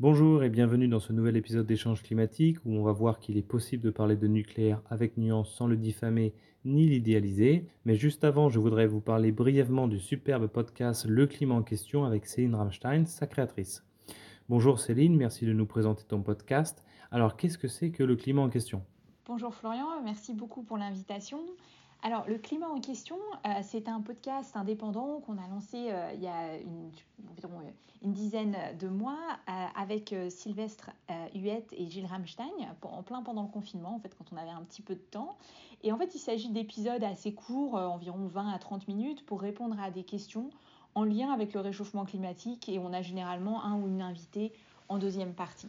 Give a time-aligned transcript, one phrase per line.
[0.00, 3.42] Bonjour et bienvenue dans ce nouvel épisode d'échange climatique où on va voir qu'il est
[3.42, 6.32] possible de parler de nucléaire avec nuance sans le diffamer
[6.64, 7.66] ni l'idéaliser.
[7.84, 12.06] Mais juste avant, je voudrais vous parler brièvement du superbe podcast Le climat en question
[12.06, 13.84] avec Céline Rammstein, sa créatrice.
[14.48, 16.82] Bonjour Céline, merci de nous présenter ton podcast.
[17.10, 18.82] Alors qu'est-ce que c'est que le climat en question?
[19.26, 21.40] Bonjour Florian, merci beaucoup pour l'invitation.
[22.02, 26.22] Alors, le climat en question, euh, c'est un podcast indépendant qu'on a lancé euh, il
[26.22, 26.54] y a
[27.30, 27.70] environ euh,
[28.02, 29.18] une dizaine de mois
[29.76, 30.88] avec Sylvestre
[31.34, 32.48] Huette et Gilles Ramstein,
[32.80, 35.36] en plein pendant le confinement, en fait, quand on avait un petit peu de temps.
[35.82, 39.78] Et en fait, il s'agit d'épisodes assez courts, environ 20 à 30 minutes, pour répondre
[39.78, 40.48] à des questions
[40.94, 42.70] en lien avec le réchauffement climatique.
[42.70, 44.54] Et on a généralement un ou une invitée
[44.88, 45.68] en deuxième partie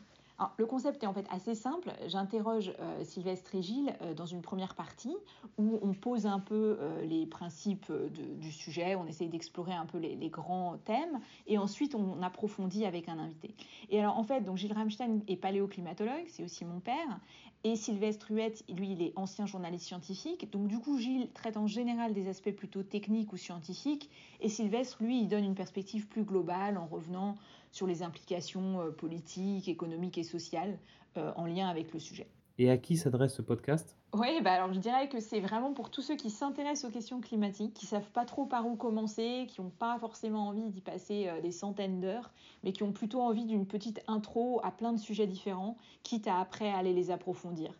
[0.58, 1.91] le concept est en fait assez simple.
[2.08, 5.16] J'interroge euh, Sylvestre et Gilles euh, dans une première partie
[5.58, 7.91] où on pose un peu euh, les principes
[8.40, 13.09] du sujet, on essaye d'explorer un peu les, grands thèmes et ensuite on approfondit avec
[13.09, 13.54] un invité.
[13.90, 17.20] Et alors en fait, donc Gilles Ramstein est paléoclimatologue, c'est aussi mon père,
[17.63, 20.49] et Sylvestre Huette, lui, il est ancien journaliste scientifique.
[20.52, 24.98] Donc du coup, Gilles traite en général des aspects plutôt techniques ou scientifiques et Sylvestre,
[25.02, 27.35] lui, il donne une perspective plus globale en revenant
[27.72, 30.77] sur les implications euh, politiques, économiques et sociales
[31.18, 32.27] euh, en lien avec le sujet.
[32.58, 33.96] Et à qui s'adresse ce podcast?
[34.14, 37.22] Oui, bah alors je dirais que c'est vraiment pour tous ceux qui s'intéressent aux questions
[37.22, 41.27] climatiques, qui savent pas trop par où commencer, qui n'ont pas forcément envie d'y passer
[41.27, 42.32] euh, des centaines d'heures,
[42.64, 46.40] mais qui ont plutôt envie d'une petite intro à plein de sujets différents, quitte à
[46.40, 47.80] après aller les approfondir.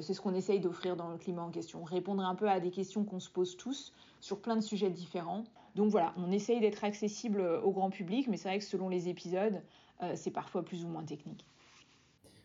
[0.00, 2.70] c'est ce qu'on essaye d'offrir dans le climat en question, répondre un peu à des
[2.70, 3.92] questions qu'on se pose tous
[4.22, 5.44] sur plein de sujets différents.
[5.76, 9.10] Donc voilà, on essaye d'être accessible au grand public, mais c'est vrai que selon les
[9.10, 9.60] épisodes,
[10.02, 11.46] euh, c'est parfois plus ou moins technique.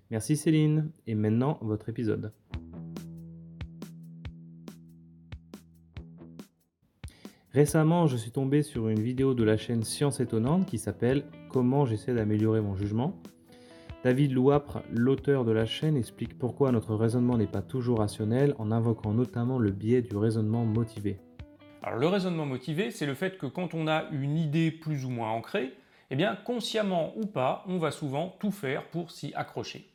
[0.09, 0.91] Merci Céline.
[1.07, 2.33] Et maintenant, votre épisode.
[7.53, 11.85] Récemment, je suis tombé sur une vidéo de la chaîne Science Étonnante qui s'appelle Comment
[11.85, 13.16] j'essaie d'améliorer mon jugement.
[14.03, 18.71] David Louapre, l'auteur de la chaîne, explique pourquoi notre raisonnement n'est pas toujours rationnel en
[18.71, 21.19] invoquant notamment le biais du raisonnement motivé.
[21.84, 25.09] Alors le raisonnement motivé, c'est le fait que quand on a une idée plus ou
[25.09, 25.74] moins ancrée,
[26.12, 29.88] eh bien consciemment ou pas, on va souvent tout faire pour s'y accrocher.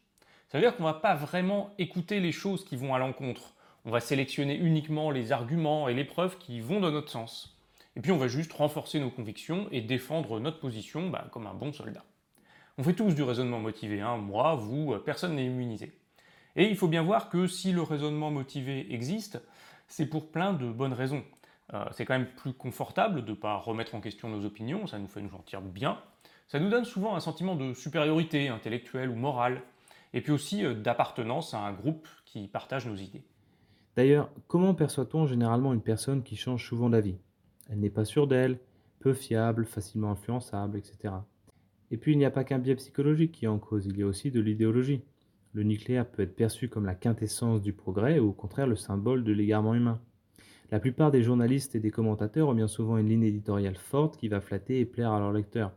[0.49, 3.55] Ça veut dire qu'on va pas vraiment écouter les choses qui vont à l'encontre.
[3.85, 7.57] On va sélectionner uniquement les arguments et les preuves qui vont dans notre sens.
[7.95, 11.55] Et puis on va juste renforcer nos convictions et défendre notre position bah, comme un
[11.55, 12.05] bon soldat.
[12.79, 14.17] On fait tous du raisonnement motivé, hein.
[14.17, 15.93] moi, vous, personne n'est immunisé.
[16.57, 19.41] Et il faut bien voir que si le raisonnement motivé existe,
[19.89, 21.23] c'est pour plein de bonnes raisons.
[21.75, 24.99] Euh, c'est quand même plus confortable de ne pas remettre en question nos opinions, ça
[24.99, 25.99] nous fait nous sentir bien.
[26.49, 29.62] Ça nous donne souvent un sentiment de supériorité intellectuelle ou morale,
[30.15, 33.25] et puis aussi euh, d'appartenance à un groupe qui partage nos idées.
[33.97, 37.16] D'ailleurs, comment perçoit-on généralement une personne qui change souvent d'avis?
[37.69, 38.59] Elle n'est pas sûre d'elle,
[39.00, 41.15] peu fiable, facilement influençable, etc.
[41.91, 44.03] Et puis il n'y a pas qu'un biais psychologique qui est en cause, il y
[44.03, 45.03] a aussi de l'idéologie.
[45.53, 49.25] Le nucléaire peut être perçu comme la quintessence du progrès ou au contraire le symbole
[49.25, 50.00] de l'égarement humain.
[50.72, 54.27] La plupart des journalistes et des commentateurs ont bien souvent une ligne éditoriale forte qui
[54.27, 55.72] va flatter et plaire à leurs lecteurs.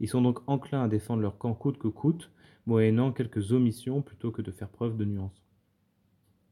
[0.00, 2.30] Ils sont donc enclins à défendre leur camp coûte que coûte,
[2.66, 5.42] moyennant quelques omissions plutôt que de faire preuve de nuance.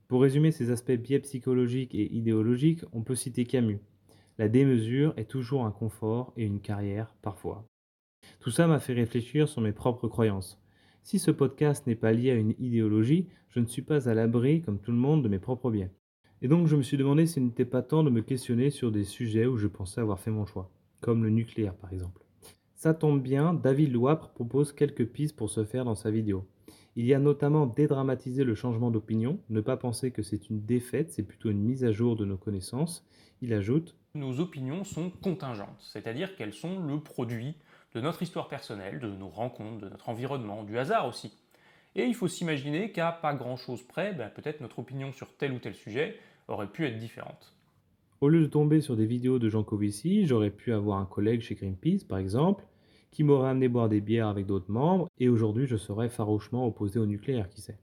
[0.08, 3.80] Pour résumer ces aspects biais psychologiques et idéologiques, on peut citer Camus.
[4.38, 7.66] La démesure est toujours un confort et une carrière parfois.
[8.40, 10.62] Tout ça m'a fait réfléchir sur mes propres croyances.
[11.02, 14.62] Si ce podcast n'est pas lié à une idéologie, je ne suis pas à l'abri,
[14.62, 15.90] comme tout le monde, de mes propres biais.
[16.44, 19.04] Et donc je me suis demandé s'il n'était pas temps de me questionner sur des
[19.04, 22.20] sujets où je pensais avoir fait mon choix, comme le nucléaire par exemple.
[22.74, 26.44] Ça tombe bien, David Louapre propose quelques pistes pour se faire dans sa vidéo.
[26.96, 31.12] Il y a notamment dédramatiser le changement d'opinion, ne pas penser que c'est une défaite,
[31.12, 33.06] c'est plutôt une mise à jour de nos connaissances.
[33.40, 37.54] Il ajoute Nos opinions sont contingentes, c'est-à-dire qu'elles sont le produit
[37.94, 41.38] de notre histoire personnelle, de nos rencontres, de notre environnement, du hasard aussi.
[41.94, 45.58] Et il faut s'imaginer qu'à pas grand-chose près, ben, peut-être notre opinion sur tel ou
[45.58, 46.16] tel sujet
[46.52, 47.54] aurait pu être différente.
[48.20, 51.40] Au lieu de tomber sur des vidéos de Jean Covici, j'aurais pu avoir un collègue
[51.40, 52.64] chez Greenpeace, par exemple,
[53.10, 56.98] qui m'aurait amené boire des bières avec d'autres membres, et aujourd'hui je serais farouchement opposé
[56.98, 57.78] au nucléaire, qui sait.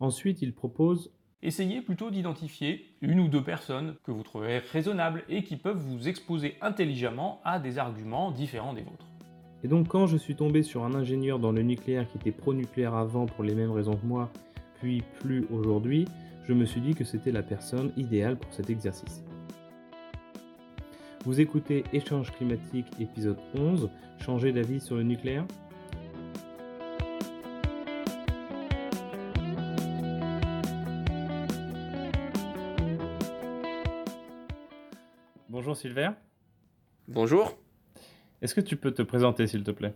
[0.00, 1.12] Ensuite, il propose
[1.46, 6.08] Essayez plutôt d'identifier une ou deux personnes que vous trouvez raisonnables et qui peuvent vous
[6.08, 9.06] exposer intelligemment à des arguments différents des vôtres.
[9.62, 12.94] Et donc quand je suis tombé sur un ingénieur dans le nucléaire qui était pro-nucléaire
[12.94, 14.30] avant pour les mêmes raisons que moi,
[14.80, 16.06] puis plus aujourd'hui,
[16.46, 19.22] je me suis dit que c'était la personne idéale pour cet exercice.
[21.24, 23.88] Vous écoutez Échange climatique épisode 11,
[24.18, 25.46] changer d'avis sur le nucléaire?
[35.48, 36.14] Bonjour Sylvain.
[37.08, 37.56] Bonjour.
[38.42, 39.94] Est-ce que tu peux te présenter s'il te plaît?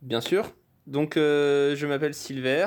[0.00, 0.52] Bien sûr.
[0.88, 2.66] Donc, je m'appelle Silver.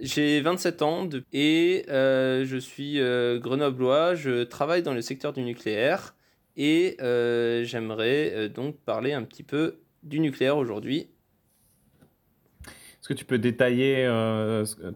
[0.00, 2.98] J'ai 27 ans et je suis
[3.40, 4.14] grenoblois.
[4.14, 6.14] Je travaille dans le secteur du nucléaire
[6.56, 6.96] et
[7.64, 11.08] j'aimerais donc parler un petit peu du nucléaire aujourd'hui.
[13.04, 14.08] Est-ce que tu peux détailler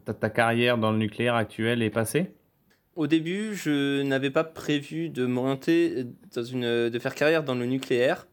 [0.06, 2.33] ta, ta, carrière dans le nucléaire actuel et passé
[2.97, 7.67] Au début, je n'avais pas prévu de monter dans une, de faire carrière dans le
[7.67, 8.27] nucléaire.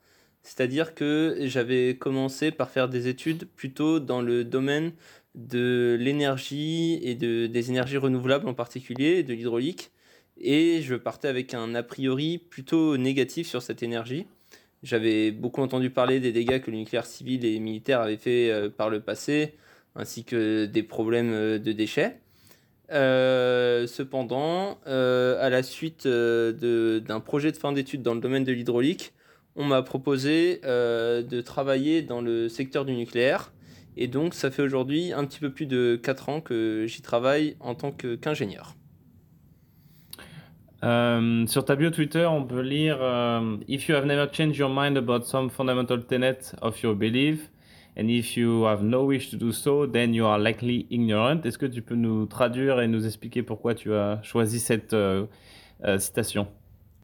[0.43, 4.93] C'est-à-dire que j'avais commencé par faire des études plutôt dans le domaine
[5.35, 9.91] de l'énergie et de, des énergies renouvelables en particulier, de l'hydraulique.
[10.37, 14.25] Et je partais avec un a priori plutôt négatif sur cette énergie.
[14.83, 18.69] J'avais beaucoup entendu parler des dégâts que le nucléaire civil et militaire avaient fait euh,
[18.69, 19.55] par le passé,
[19.95, 22.19] ainsi que des problèmes euh, de déchets.
[22.91, 29.13] Euh, cependant, à la suite d'un projet de fin d'études dans le domaine de l'hydraulique,
[29.55, 33.51] on m'a proposé de travailler dans le secteur du nucléaire.
[33.97, 37.55] Et donc, ça fait aujourd'hui un petit peu plus de 4 ans que j'y travaille
[37.59, 38.75] en tant qu'ingénieur.
[40.83, 44.69] Euh, sur ta bio Twitter, on peut lire euh, If you have never changed your
[44.69, 47.49] mind about some fundamental tenet of your belief,
[47.97, 51.41] and if you have no wish to do so, then you are likely ignorant.
[51.43, 54.95] Est-ce que tu peux nous traduire et nous expliquer pourquoi tu as choisi cette
[55.97, 56.47] citation?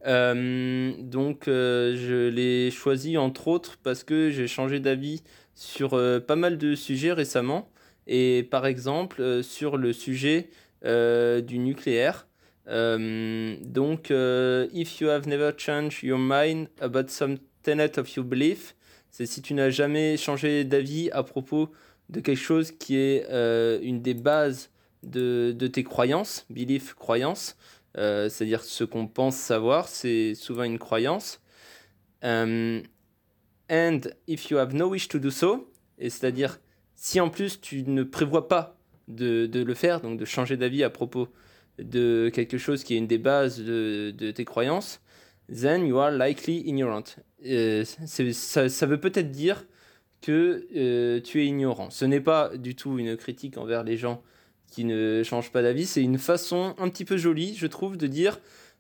[0.08, 5.22] Euh, donc euh, je l'ai choisi entre autres parce que j'ai changé d'avis
[5.62, 7.70] sur euh, pas mal de sujets récemment
[8.08, 10.50] et par exemple sur le sujet
[10.84, 12.28] du nucléaire.
[12.66, 18.76] donc if you have never changed your mind about some tenet of your belief,
[19.12, 21.72] c'est si tu n'as jamais changé d'avis à propos
[22.10, 23.28] de quelque chose qui est
[23.84, 24.72] une des bases
[25.04, 27.56] de, de tes croyances, belief, croyance,
[27.98, 31.42] euh, c'est-à-dire ce qu'on pense savoir, c'est souvent une croyance.
[33.72, 36.60] And if you have no wish to do so, et c'est-à-dire
[36.96, 38.78] si en plus tu ne prévois pas
[39.08, 41.30] de, le faire, donc de changer d'avis à propos
[41.80, 45.02] de quelque chose qui est une des bases de, tes croyances,
[45.52, 47.04] then you are likely ignorant.
[47.44, 49.66] Ça, veut peut-être dire
[50.22, 51.90] que euh, tu es ignorant.
[51.90, 54.22] Ce n'est pas du tout une critique envers les gens
[54.68, 55.86] qui ne change pas d'avis.
[55.86, 58.40] C'est une façon un petit peu jolie, je trouve, de dire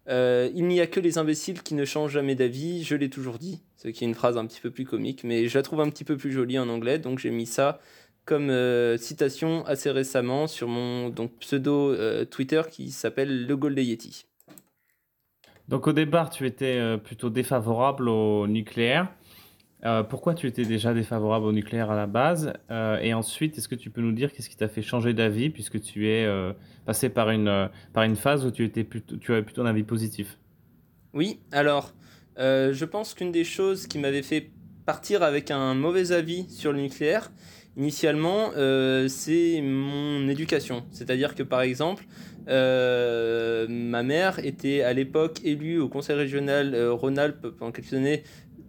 [0.09, 3.39] euh, il n'y a que les imbéciles qui ne changent jamais d'avis, je l'ai toujours
[3.39, 3.61] dit.
[3.81, 5.89] Ce qui est une phrase un petit peu plus comique, mais je la trouve un
[5.89, 7.79] petit peu plus jolie en anglais, donc j'ai mis ça
[8.25, 13.79] comme euh, citation assez récemment sur mon donc, pseudo euh, Twitter qui s'appelle Le Gold
[13.79, 14.25] Yeti.
[15.67, 19.07] Donc au départ, tu étais plutôt défavorable au nucléaire.
[19.83, 22.53] Euh, pourquoi tu étais déjà défavorable au nucléaire à la base?
[22.69, 25.49] Euh, Et ensuite, est-ce que tu peux nous dire qu'est-ce qui t'a fait changer d'avis
[25.49, 26.53] puisque tu es euh,
[26.85, 29.83] passé par une, par une phase où tu, étais plutôt, tu avais plutôt un avis
[29.83, 30.37] positif?
[31.13, 31.93] Oui, alors
[32.37, 34.49] je pense qu'une des choses qui m'avait fait
[34.85, 37.31] partir avec un mauvais avis sur le nucléaire,
[37.77, 38.51] initialement,
[39.07, 40.83] c'est mon éducation.
[40.91, 42.05] C'est-à-dire que par exemple,
[42.47, 48.23] ma mère était à l'époque élue au conseil régional Rhône-Alpes pendant quelques années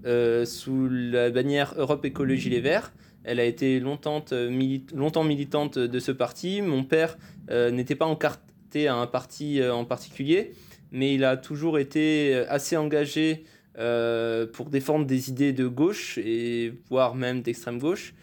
[0.04, 2.92] euh, sous la bannière Europe Écologie Les Verts.
[3.22, 6.60] Elle a été longtemps, euh, militante de ce parti.
[6.60, 7.16] Mon père
[7.50, 10.54] euh, n'était pas encarté à un parti en particulier,
[10.90, 13.44] mais il a toujours été assez engagé
[13.74, 18.14] pour défendre des idées de gauche, et voire même d'extrême gauche.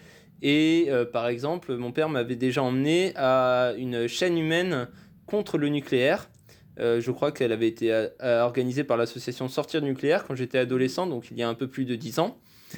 [0.42, 4.88] Et par exemple, mon père m'avait déjà emmené à une chaîne humaine
[5.26, 6.30] contre le nucléaire.
[6.80, 10.58] Euh, je crois qu'elle avait été euh, euh, organisée par l'association Sortir Nucléaire quand j'étais
[10.58, 12.38] adolescent, donc il y a un peu plus de 10 ans.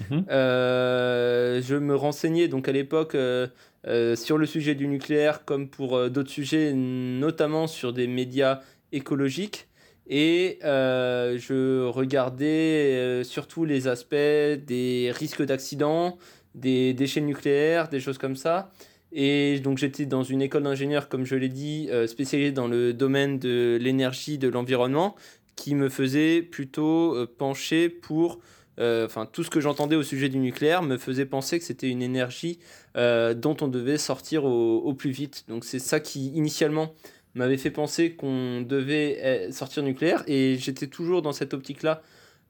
[0.10, 0.24] Mhm.
[0.30, 6.72] je me renseignais donc à l'époque sur le sujet du nucléaire comme pour d'autres sujets,
[6.74, 8.62] notamment sur des médias
[8.94, 9.68] écologiques.
[10.08, 16.17] Et je regardais surtout les aspects des risques d'accident,
[16.55, 18.72] des déchets nucléaires, des choses comme ça.
[19.12, 22.93] Et donc j'étais dans une école d'ingénieur, comme je l'ai dit, euh, spécialisée dans le
[22.93, 25.15] domaine de l'énergie, de l'environnement,
[25.55, 28.39] qui me faisait plutôt euh, pencher pour...
[28.79, 31.89] Euh, enfin, tout ce que j'entendais au sujet du nucléaire me faisait penser que c'était
[31.89, 32.60] une énergie
[32.96, 35.43] dont on devait sortir au, plus vite.
[35.50, 36.93] Donc c'est ça qui, initialement,
[37.36, 40.24] m'avait fait penser qu'on devait sortir nucléaire.
[40.28, 42.02] Et j'étais toujours dans cette optique-là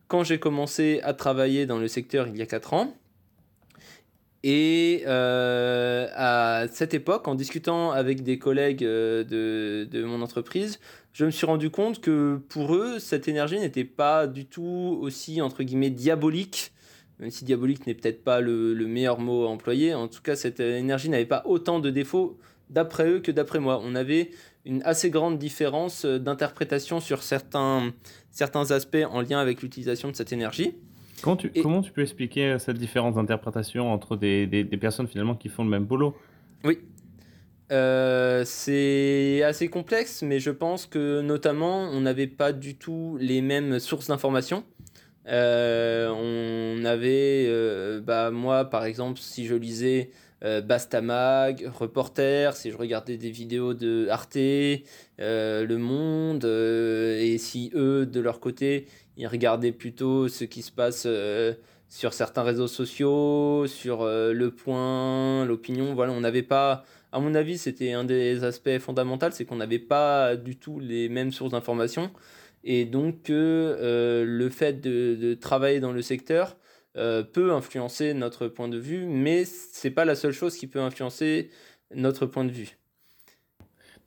[0.07, 2.95] quand j'ai commencé à travailler dans le secteur il y a 4 ans.
[4.43, 10.79] Et euh, à cette époque, en discutant avec des collègues euh, de, de, mon entreprise,
[11.13, 15.41] je me suis rendu compte que pour eux, cette énergie n'était pas du tout aussi,
[15.41, 16.71] entre guillemets, diabolique,
[17.19, 19.93] même si diabolique n'est peut-être pas le, le, meilleur mot à employer.
[19.93, 22.39] En tout cas, cette énergie n'avait pas autant de défauts
[22.71, 23.79] d'après eux que d'après moi.
[23.83, 24.31] On avait
[24.65, 27.91] une assez grande différence d'interprétation sur certains,
[28.31, 30.75] certains aspects en lien avec l'utilisation de cette énergie.
[31.21, 35.07] Comment tu, Et comment tu peux expliquer cette différence d'interprétation entre des, des- des personnes
[35.07, 36.15] finalement qui font le même boulot?
[36.63, 36.79] oui,
[37.71, 43.41] Euh, c'est assez complexe, mais je pense que notamment on n'avait pas du tout les
[43.41, 44.63] mêmes sources d'informations.
[45.27, 50.11] Euh, on avait, euh, bah, moi par exemple, si je lisais
[50.43, 57.37] euh, Bastamag, Reporter, si je regardais des vidéos de Arte, euh, Le Monde, euh, et
[57.37, 61.07] si eux, de leur côté, ils regardaient plutôt ce qui se passe
[61.89, 67.59] sur certains réseaux sociaux, sur Le Point, l'opinion, voilà, on n'avait pas, à mon avis,
[67.59, 72.09] c'était un des aspects fondamentaux, c'est qu'on n'avait pas du tout les mêmes sources d'informations.
[72.63, 76.57] Et donc, le fait de travailler dans le secteur
[76.97, 80.81] euh, peut influencer notre point de vue, mais c'est pas la seule chose qui peut
[80.81, 81.49] influencer
[81.95, 82.77] notre point de vue.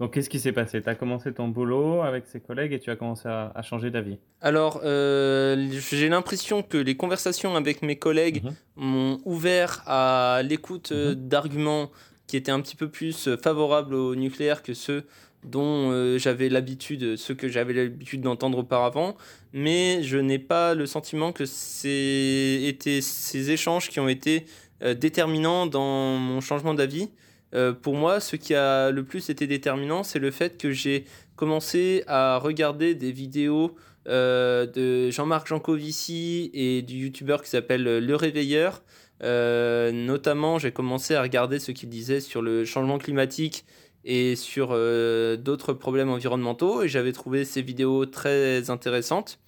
[0.01, 0.83] Donc, qu'est-ce qui s'est passé?
[0.83, 3.91] Tu as commencé ton boulot avec ses collègues et tu as commencé à, à changer
[3.91, 4.19] d'avis?
[4.41, 10.93] Alors, euh, j'ai l'impression que les conversations avec mes collègues Mhm, m'ont ouvert à l'écoute
[10.93, 11.91] euh, mhm, d'arguments
[12.27, 15.05] qui étaient un petit peu plus favorables au nucléaire que ceux
[15.45, 19.17] dont euh, j'avais l'habitude, ceux que j'avais l'habitude d'entendre auparavant,
[19.53, 24.47] mais je n'ai pas le sentiment que c'est ces échanges qui ont été
[24.83, 27.11] euh, déterminants dans mon changement d'avis.
[27.55, 31.05] Euh, pour moi, ce qui a le plus été déterminant, c'est le fait que j'ai
[31.37, 33.75] commencé à regarder des vidéos
[34.07, 38.83] de Jean-Marc Jancovici et du youtubeur qui s'appelle Le Réveilleur.
[39.23, 43.65] Notamment, j'ai commencé à regarder ce qu'il disait sur le changement climatique
[44.05, 49.39] et sur euh, d'autres problèmes environnementaux et j'avais trouvé ces vidéos très intéressantes.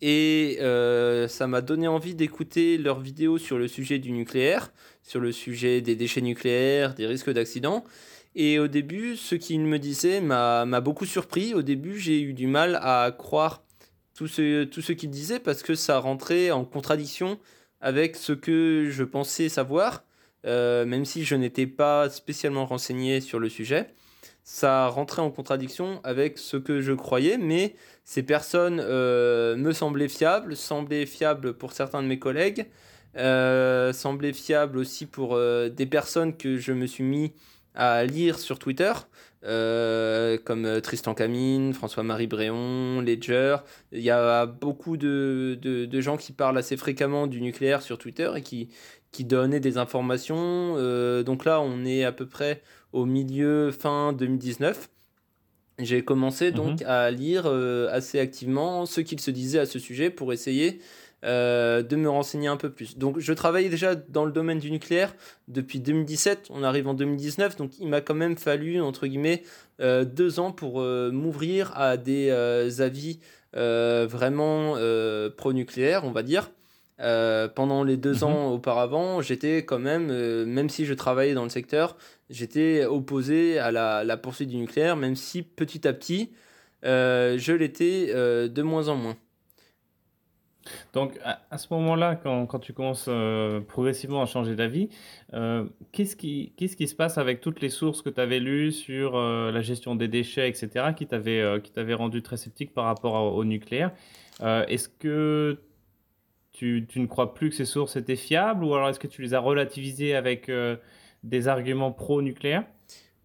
[0.00, 4.72] Et euh, ça m'a donné envie d'écouter leurs vidéos sur le sujet du nucléaire,
[5.02, 7.84] sur le sujet des déchets nucléaires, des risques d'accident.
[8.34, 11.54] Et au début, ce qu'ils me disaient m'a m'a beaucoup surpris.
[11.54, 13.62] Au début, j'ai eu du mal à croire
[14.14, 17.38] tout ce, tout ce qu'ils disaient parce que ça rentrait en contradiction
[17.80, 20.04] avec ce que je pensais savoir,
[20.46, 23.86] euh, même si je n'étais pas spécialement renseigné sur le sujet.
[24.42, 27.74] Ça rentrait en contradiction avec ce que je croyais, mais
[28.04, 32.66] ces personnes euh, me semblaient fiables, semblaient fiables pour certains de mes collègues,
[33.16, 37.32] euh, semblaient fiables aussi pour des personnes que je me suis mis
[37.74, 38.92] à lire sur Twitter,
[39.42, 43.56] comme Tristan Camine, François-Marie Bréon, Ledger.
[43.92, 48.30] Il y a beaucoup de, de gens qui parlent assez fréquemment du nucléaire sur Twitter
[48.36, 48.68] et qui,
[49.14, 50.74] qui donnaient des informations.
[50.76, 54.90] Euh, donc là, on est à peu près au milieu, fin 2019.
[55.78, 56.86] J'ai commencé donc mhm.
[56.86, 60.80] à lire euh, assez activement ce qu'il se disait à ce sujet pour essayer
[61.24, 62.98] euh, de me renseigner un peu plus.
[62.98, 65.14] Donc je travaillais déjà dans le domaine du nucléaire
[65.48, 69.42] depuis 2017, on arrive en 2019, donc il m'a quand même fallu, entre guillemets,
[69.80, 72.30] euh, deux ans pour euh, m'ouvrir à des
[72.82, 73.20] avis
[73.54, 74.74] vraiment
[75.36, 76.50] pro-nucléaires, on va dire.
[77.00, 78.22] Euh, pendant les deux Mhm.
[78.24, 81.96] ans auparavant, j'étais quand même, euh, même si je travaillais dans le secteur,
[82.30, 86.30] j'étais opposé à la, la poursuite du nucléaire, même si petit à petit,
[86.84, 89.16] euh, je l'étais de moins en moins.
[90.92, 93.10] Donc, à, à ce moment-là, quand, quand tu commences
[93.66, 94.88] progressivement à changer d'avis,
[95.90, 96.52] qu'est-ce qui,
[96.88, 100.48] se passe avec toutes les sources que tu avais lues sur la gestion des déchets,
[100.48, 103.90] etc., qui t'avaient rendu très sceptique par rapport à- au nucléaire?
[104.40, 105.58] Est-ce que
[106.54, 109.20] tu, tu ne crois plus que ces sources étaient fiables ou alors est-ce que tu
[109.20, 110.76] les as relativisées avec euh,
[111.24, 112.64] des arguments pro-nucléaire?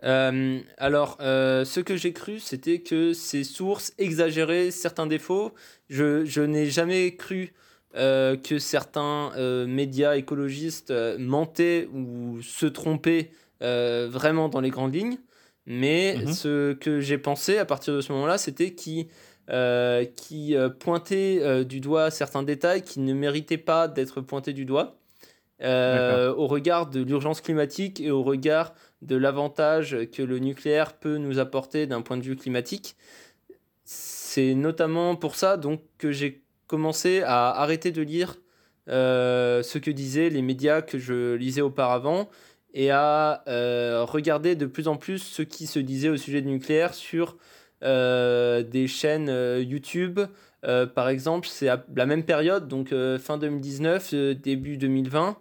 [0.03, 5.53] Euh, alors, euh, ce que j'ai cru, c'était que ces sources exagéraient certains défauts.
[5.89, 7.53] Je, je n'ai jamais cru
[7.93, 9.31] que certains
[9.65, 13.31] médias écologistes mentaient ou se trompaient
[13.61, 15.17] vraiment dans les grandes lignes.
[15.65, 16.33] Mais Mhm.
[16.33, 19.07] ce que j'ai pensé à partir de ce moment-là, c'était qu'ils
[19.49, 24.53] euh, qui, euh, pointaient euh, du doigt certains détails qui ne méritaient pas d'être pointés
[24.53, 24.95] du doigt
[25.61, 31.37] au regard de l'urgence climatique et au regard de l'avantage que le nucléaire peut nous
[31.37, 32.95] apporter d'un point de vue climatique.
[33.83, 38.37] C'est notamment pour ça donc que j'ai commencé à arrêter de lire
[38.89, 42.27] euh, ce que disaient les médias que je lisais auparavant
[42.73, 46.47] et à euh, regarder de plus en plus ce qui se disait au sujet du
[46.47, 47.37] nucléaire sur
[47.81, 50.19] des chaînes euh, YouTube.
[50.65, 55.37] Euh, par exemple, c'est à la même période, donc euh, fin 2019, euh, début 2020,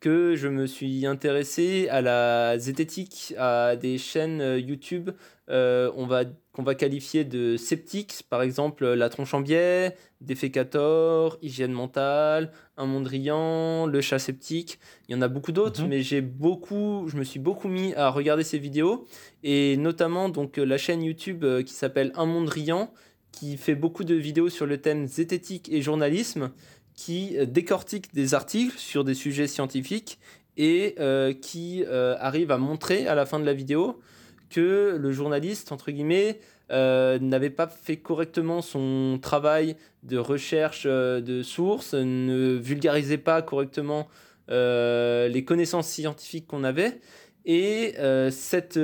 [0.00, 5.10] que je me suis intéressé à la zététique, à des chaînes euh, YouTube
[5.48, 6.24] euh, on va,
[6.56, 12.86] qu'on va qualifier de sceptiques, par exemple La Tronche en Biais, Défécator, Hygiène Mentale, Un
[12.86, 14.78] Mondrian, Le Chat Sceptique.
[15.06, 15.88] Il y en a beaucoup d'autres, Mhm.
[15.90, 19.06] mais j'ai beaucoup, je me suis beaucoup mis à regarder ces vidéos,
[19.42, 22.90] et notamment donc, euh, la chaîne YouTube euh, qui s'appelle Un Mondrian,
[23.32, 26.52] qui fait beaucoup de vidéos sur le thème zététique et journalisme,
[26.94, 30.18] qui décortique des articles sur des sujets scientifiques
[30.56, 30.94] et
[31.42, 34.00] qui arrive à montrer à la fin de la vidéo
[34.50, 36.38] que le journaliste, entre guillemets,
[36.70, 44.08] n'avait pas fait correctement son travail de recherche de sources, ne vulgarisait pas correctement
[44.48, 47.00] les connaissances scientifiques qu'on avait.
[47.44, 47.94] Et
[48.30, 48.78] cette,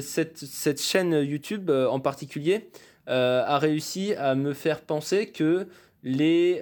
[0.00, 2.70] cette, cette, chaîne YouTube en particulier
[3.06, 5.68] a réussi à me faire penser que
[6.02, 6.60] les,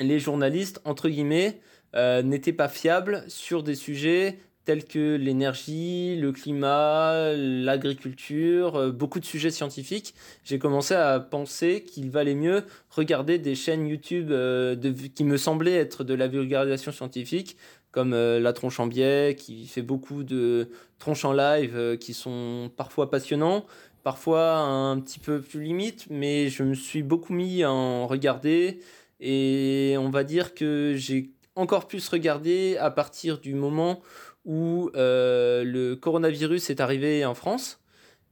[0.00, 1.60] les journalistes, entre guillemets,
[1.94, 9.24] n'étaient pas fiables sur des sujets tels que l'énergie, le climat, l'agriculture, euh, beaucoup de
[9.24, 14.76] sujets scientifiques, j'ai commencé à penser qu'il valait mieux regarder des chaînes YouTube euh,
[15.14, 17.56] qui me semblaient être de la vulgarisation scientifique,
[17.90, 22.70] comme euh, La Tronche en Biais, qui fait beaucoup de tronches en live qui sont
[22.76, 23.66] parfois passionnants,
[24.02, 28.80] parfois un petit peu plus limite, mais je me suis beaucoup mis à en regarder.
[29.20, 34.00] Et on va dire que j'ai encore plus regardé à partir du moment
[34.44, 37.80] où euh, le coronavirus est arrivé en France.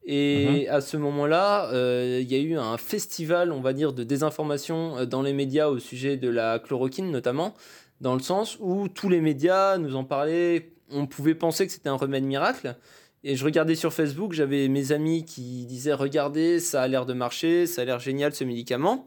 [0.04, 0.74] Et mhm.
[0.74, 4.98] à ce moment-là, euh, il y a eu un festival, on va dire, de désinformation
[4.98, 7.54] euh, dans les médias au sujet de la chloroquine notamment,
[8.00, 11.88] dans le sens où tous les médias nous en parlaient, on pouvait penser que c'était
[11.88, 12.76] un remède miracle.
[13.24, 17.12] Et je regardais sur Facebook, j'avais mes amis qui disaient Regardez, ça a l'air de
[17.12, 19.06] marcher, ça a l'air génial ce médicament.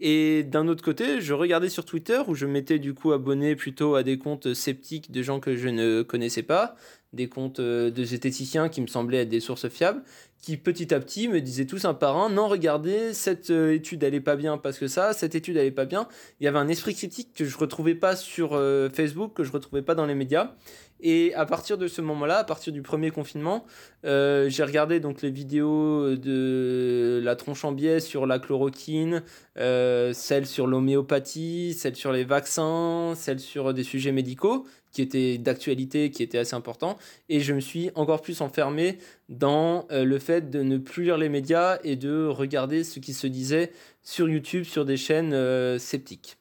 [0.00, 3.96] Et d'un autre côté, je regardais sur Twitter où je m'étais du coup abonné plutôt
[3.96, 6.74] à des comptes sceptiques de gens que je ne connaissais pas,
[7.12, 10.02] des comptes euh, de zététiciens qui me semblaient être des sources fiables,
[10.40, 14.02] qui petit à petit me disaient tous un par un, non regardez, cette euh, étude
[14.02, 16.08] elle est pas bien parce que ça, cette étude elle est pas bien.
[16.40, 19.52] Il y avait un esprit critique que je retrouvais pas sur euh, Facebook, que je
[19.52, 20.54] retrouvais pas dans les médias.
[21.02, 23.64] Et à partir de ce moment-là, à partir du premier confinement,
[24.04, 29.22] euh, j'ai regardé donc les vidéos de la tronche en biais sur la chloroquine,
[29.58, 35.38] euh, celles sur l'homéopathie, celles sur les vaccins, celles sur des sujets médicaux qui étaient
[35.38, 36.98] d'actualité, qui étaient assez importants.
[37.28, 41.16] Et je me suis encore plus enfermé dans euh, le fait de ne plus lire
[41.16, 46.39] les médias et de regarder ce qui se disait sur YouTube, sur des chaînes sceptiques.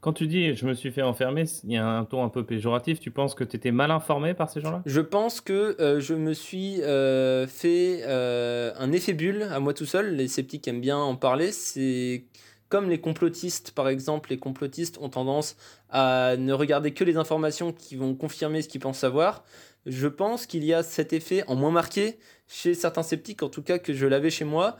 [0.00, 2.44] Quand tu dis je me suis fait enfermer, il y a un ton un peu
[2.44, 3.00] péjoratif.
[3.00, 4.82] Tu penses que tu étais mal informé par ces gens-là?
[4.86, 9.74] Je pense que euh, je me suis euh, fait euh, un effet bulle à moi
[9.74, 10.14] tout seul.
[10.14, 11.52] Les sceptiques aiment bien en parler.
[11.52, 12.24] C'est
[12.68, 14.30] comme les complotistes, par exemple.
[14.30, 15.56] Les complotistes ont tendance
[15.90, 19.44] à ne regarder que les informations qui vont confirmer ce qu'ils pensent savoir.
[19.86, 23.62] Je pense qu'il y a cet effet en moins marqué chez certains sceptiques, en tout
[23.62, 24.76] cas que je l'avais chez moi,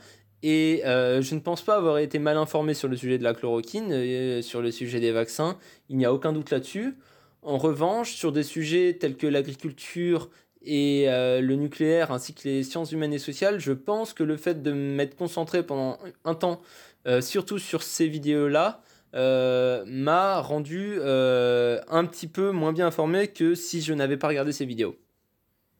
[0.47, 3.33] et euh, je ne pense pas avoir été mal informé sur le sujet de la
[3.33, 5.57] chloroquine, euh, sur le sujet des vaccins.
[5.89, 6.93] Il n'y a aucun doute là-dessus.
[7.41, 10.29] En revanche, sur des sujets tels que l'agriculture
[10.61, 14.37] et euh, le nucléaire, ainsi que les sciences humaines et sociales, je pense que le
[14.37, 16.61] fait de m'être concentré pendant un temps,
[17.21, 18.81] surtout sur ces vidéos-là,
[19.13, 24.65] m'a rendu un petit peu moins bien informé que si je n'avais pas regardé ces
[24.65, 24.95] vidéos.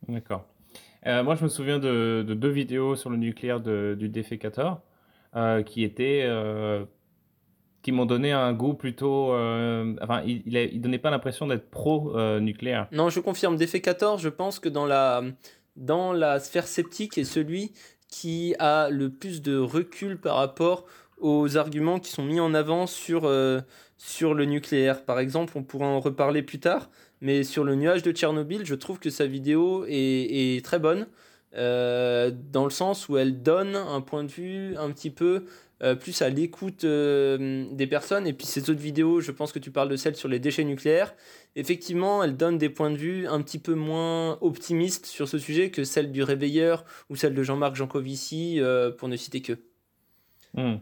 [0.08, 0.48] D'accord.
[1.08, 4.82] Euh, moi, je me souviens de, deux vidéos sur le nucléaire du défécateur
[5.36, 6.84] euh, qui étaient euh,
[7.84, 9.34] qui m'ont donné un goût plutôt.
[10.02, 12.88] enfin, il, il, donnait pas l'impression d'être pro-nucléaire.
[12.92, 13.58] non, je confirme.
[13.58, 15.22] Défécateur, je pense que dans la,
[15.76, 17.74] dans la sphère sceptique est celui
[18.08, 20.86] qui a le plus de recul par rapport
[21.20, 23.32] aux arguments qui sont mis en avant sur,
[23.98, 25.06] sur le nucléaire.
[25.06, 26.90] Par exemple, on pourra en reparler plus tard,
[27.22, 31.08] mais sur le nuage de Tchernobyl, je trouve que sa vidéo est, très bonne,
[31.56, 35.46] euh, dans le sens où elle donne un point de vue un petit peu
[35.82, 38.28] euh, plus à l'écoute euh, des personnes.
[38.28, 40.66] Et puis ces autres vidéos, je pense que tu parles de celle sur les déchets
[40.66, 41.16] nucléaires.
[41.56, 45.72] Effectivement, elle donne des points de vue un petit peu moins optimistes sur ce sujet
[45.72, 48.60] que celle du réveilleur ou celle de Jean-Marc Jancovici,
[48.98, 49.54] pour ne citer que.
[50.54, 50.76] Hmm.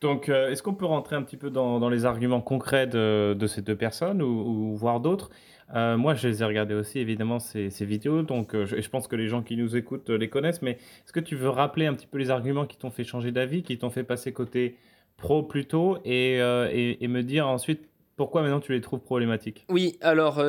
[0.00, 3.76] Donc, est-ce qu'on peut rentrer un petit peu dans, les arguments concrets de, ces deux
[3.76, 5.30] personnes ou, voir d'autres?
[5.74, 8.22] Euh, moi, je les ai regardés aussi, évidemment, ces, vidéos.
[8.22, 10.62] Donc, euh, je, pense que les gens qui nous écoutent euh, les connaissent.
[10.62, 13.32] Mais est-ce que tu veux rappeler un petit peu les arguments qui t'ont fait changer
[13.32, 14.76] d'avis, qui t'ont fait passer côté
[15.16, 19.64] pro plutôt, et, me dire ensuite pourquoi maintenant tu les trouves problématiques?
[19.68, 20.42] Oui, alors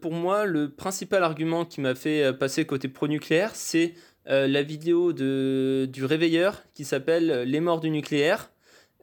[0.00, 3.94] pour moi, le principal argument qui m'a fait passer côté pro-nucléaire, c'est
[4.26, 8.50] la vidéo de, du réveilleur qui s'appelle Les morts du nucléaire.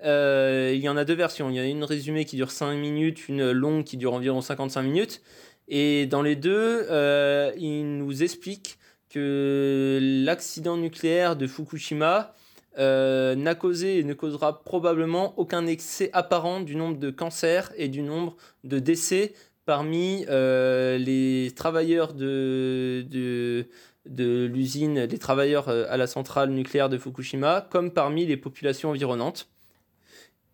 [0.03, 1.49] Il y en a deux versions.
[1.49, 4.81] Il y a une résumée qui dure 5 minutes, une longue qui dure environ 55
[4.81, 5.21] minutes.
[5.69, 12.33] Et dans les deux, euh, il nous explique que l'accident nucléaire de Fukushima
[12.77, 17.87] euh, n'a causé et ne causera probablement aucun excès apparent du nombre de cancers et
[17.87, 19.33] du nombre de décès
[19.65, 23.67] parmi euh, les travailleurs de, de,
[24.07, 29.49] de l'usine, les travailleurs à la centrale nucléaire de Fukushima, comme parmi les populations environnantes.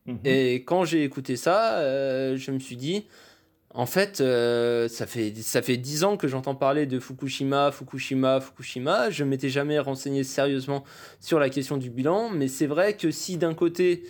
[0.05, 0.19] Mhm.
[0.25, 1.79] Et quand j'ai écouté ça,
[2.35, 3.05] je me suis dit,
[3.73, 9.09] en fait, ça fait ça fait dix ans que j'entends parler de Fukushima, Fukushima, Fukushima.
[9.09, 10.83] Je m'étais jamais renseigné sérieusement
[11.19, 14.03] sur la question du bilan, mais c'est vrai que si d'un côté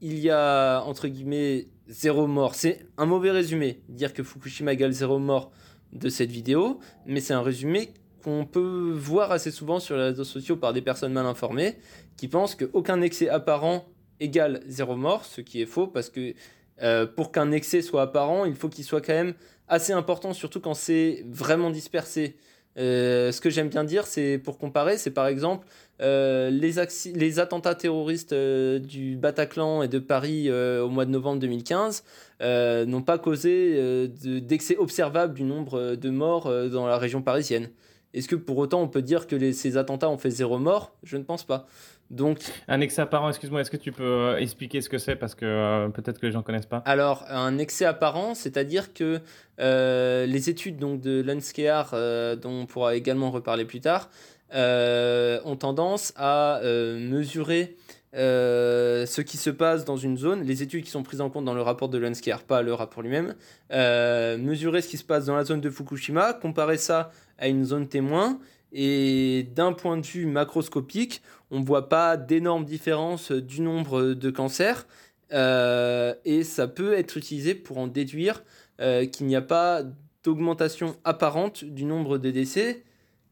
[0.00, 4.92] il y a entre guillemets zéro mort, c'est un mauvais résumé dire que Fukushima égale
[4.92, 5.52] zéro mort
[5.92, 7.90] de cette vidéo, mais c'est un résumé
[8.24, 11.76] qu'on peut voir assez souvent sur les réseaux sociaux par des personnes mal informées
[12.16, 13.84] qui pensent qu'aucun excès apparent
[14.22, 16.34] égale zéro mort, ce qui est faux parce que
[16.82, 19.34] euh, pour qu'un excès soit apparent, il faut qu'il soit quand même
[19.68, 22.36] assez important, surtout quand c'est vraiment dispersé.
[22.78, 25.66] Euh, ce que j'aime bien dire, c'est pour comparer, c'est par exemple
[26.00, 26.72] euh, les,
[27.14, 32.02] les, attentats terroristes du Bataclan et de Paris au mois de novembre 2015
[32.40, 37.68] n'ont pas causé d'excès observable du nombre de morts dans la région parisienne.
[38.14, 40.94] Est-ce que pour autant on peut dire que ces attentats ont fait zéro mort?
[41.02, 41.66] Je ne pense pas.
[42.12, 45.16] Donc, un excès apparent, excuse-moi, est-ce que tu peux euh, expliquer ce que c'est?
[45.16, 46.82] Parce que euh, peut-être que les gens connaissent pas.
[46.84, 49.20] Alors, un excès apparent, c'est-à-dire que
[49.60, 51.92] euh, les études donc, de Lanskear,
[52.36, 54.10] dont on pourra également reparler plus tard,
[54.52, 57.76] ont tendance à mesurer
[58.12, 61.54] ce qui se passe dans une zone, les études qui sont prises en compte dans
[61.54, 63.34] le rapport de Lanskear, pas le rapport lui-même,
[63.70, 67.88] mesurer ce qui se passe dans la zone de Fukushima, comparer ça à une zone
[67.88, 68.38] témoin,
[68.72, 74.30] et d'un point de vue macroscopique, on ne voit pas d'énormes différences du nombre de
[74.30, 74.86] cancers.
[75.32, 78.42] Euh, et ça peut être utilisé pour en déduire
[78.80, 79.82] euh, qu'il n'y a pas
[80.24, 82.84] d'augmentation apparente du nombre de décès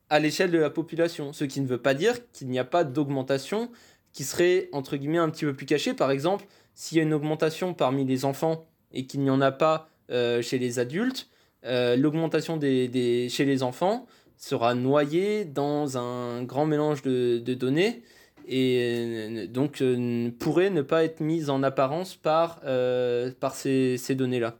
[0.08, 1.32] à l'échelle de la population.
[1.32, 3.70] Ce qui ne veut pas dire qu'il n'y a pas d'augmentation
[4.12, 5.94] qui serait entre guillemets un petit peu plus cachée.
[5.94, 9.52] Par exemple, s'il y a une augmentation parmi les enfants et qu'il n'y en a
[9.52, 11.28] pas euh, chez les adultes,
[11.62, 14.06] l'augmentation des, chez les enfants
[14.40, 18.02] sera noyé dans un grand mélange de, données
[18.48, 23.98] et euh, donc euh, pourrait ne pas être mise en apparence par, euh, par ces,
[23.98, 24.56] ces données-là.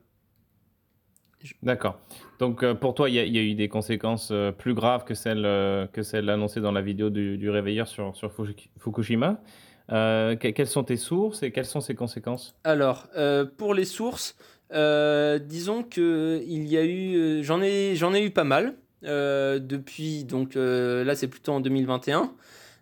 [1.62, 1.98] D'accord.
[2.38, 6.28] Donc pour toi, il y, a eu des conséquences plus graves que celles, que celles
[6.28, 8.30] annoncées dans la vidéo du, du réveilleur sur, sur
[8.78, 9.40] Fukushima.
[9.88, 12.54] quelles sont tes sources et quelles sont ces conséquences?
[12.62, 13.08] Alors,
[13.56, 14.36] pour les sources,
[14.70, 18.74] disons que il y a eu, j'en ai, j'en ai eu pas mal.
[19.04, 22.32] Euh, depuis, donc euh, là c'est plutôt en 2021.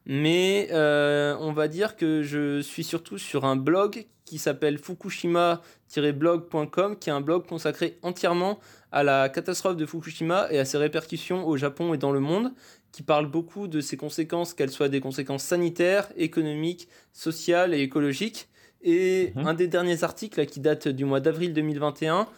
[0.07, 6.97] Mais euh, on va dire que je suis surtout sur un blog qui s'appelle fukushima-blog.com,
[6.99, 8.59] qui est un blog consacré entièrement
[8.91, 12.53] à la catastrophe de Fukushima et à ses répercussions au Japon et dans le monde,
[12.91, 18.49] qui parle beaucoup de ses conséquences, qu'elles soient des conséquences sanitaires, économiques, sociales et écologiques.
[18.81, 19.47] Et mhm.
[19.47, 22.29] un des derniers articles qui date du mois d'avril 2021,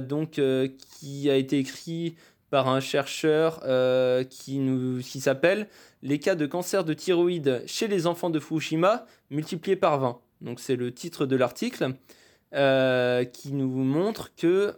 [0.00, 0.40] donc
[1.00, 2.14] qui a été écrit
[2.50, 5.68] par un chercheur euh, qui, nous, qui s'appelle
[6.02, 10.18] Les cas de cancer de thyroïde chez les enfants de Fukushima multipliés par 20.
[10.42, 11.94] Donc c'est le titre de l'article
[12.54, 14.74] euh, qui nous montre que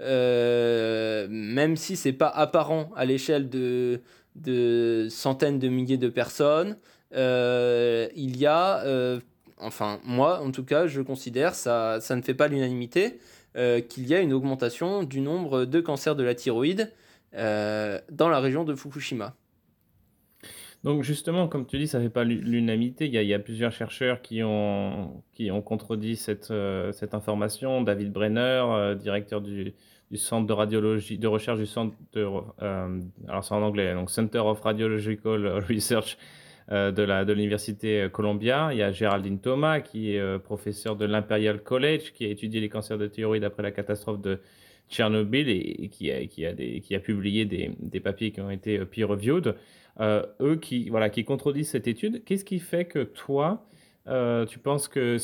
[0.00, 4.02] euh, même si c'est pas apparent à l'échelle de,
[4.36, 6.76] de, centaines de milliers de personnes,
[7.12, 8.84] il y a,
[9.58, 13.20] enfin moi en tout cas je considère, ça, ça ne fait pas l'unanimité,
[13.56, 16.92] euh, qu'il y a une augmentation du nombre de cancers de la thyroïde
[17.34, 19.34] euh, dans la région de Fukushima.
[20.82, 23.06] Donc justement, comme tu dis, ça ne fait pas l'unanimité.
[23.06, 27.80] Il, y, a plusieurs chercheurs qui ont, qui ont contredit cette, euh, cette information.
[27.80, 29.72] David Brenner, directeur du,
[30.10, 32.26] du, centre de radiologie, de recherche du centre de,
[33.28, 36.18] alors c'est en anglais, donc Center of Radiological Research
[36.70, 38.70] de l'université euh, Columbia.
[38.72, 42.60] Il y a Géraldine Thomas, qui est euh, professeur de l'Imperial College, qui a étudié
[42.60, 44.40] les cancers de thyroïde après la catastrophe de
[44.88, 46.44] Tchernobyl et, qui, a, qui,
[46.94, 49.54] a publié des, des, papiers qui ont été peer-reviewed.
[50.00, 52.22] eux qui, voilà, qui contredisent cette étude.
[52.24, 53.66] Qu'est-ce qui fait que toi,
[54.06, 55.16] tu penses que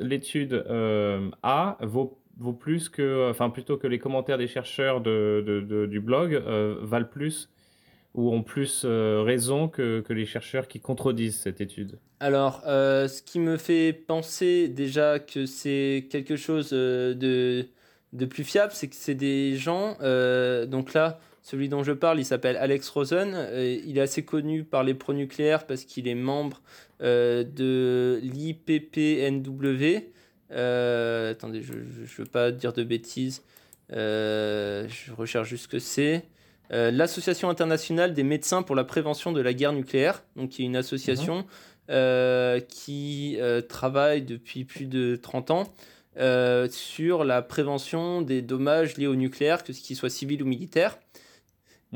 [0.00, 0.64] l'étude
[1.42, 5.98] A vaut, vaut, plus que, enfin plutôt que les commentaires des chercheurs de, de, du
[5.98, 6.40] blog
[6.80, 7.50] valent plus
[8.14, 11.98] ou ont plus euh, raison que, que, les chercheurs qui contredisent cette étude?
[12.20, 17.68] Alors, euh, ce qui me fait penser déjà que c'est quelque chose euh, de,
[18.12, 19.96] de, plus fiable, c'est que c'est des gens,
[20.66, 24.82] donc là, celui dont je parle, il s'appelle Alex Rosen, il est assez connu par
[24.82, 26.60] les pro-nucléaires parce qu'il est membre
[27.00, 30.10] de l'IPPNW.
[30.50, 33.42] attendez, je ne veux pas dire de bêtises,
[33.90, 36.24] je recherche juste ce que c'est.
[36.72, 40.66] Euh, l'Association internationale des médecins pour la prévention de la guerre nucléaire, donc qui est
[40.66, 41.44] une association mhm.
[41.90, 45.72] euh, qui euh, travaille depuis plus de 30 ans
[46.70, 50.98] sur la prévention des dommages liés au nucléaire, que ce qui soit civil ou militaire.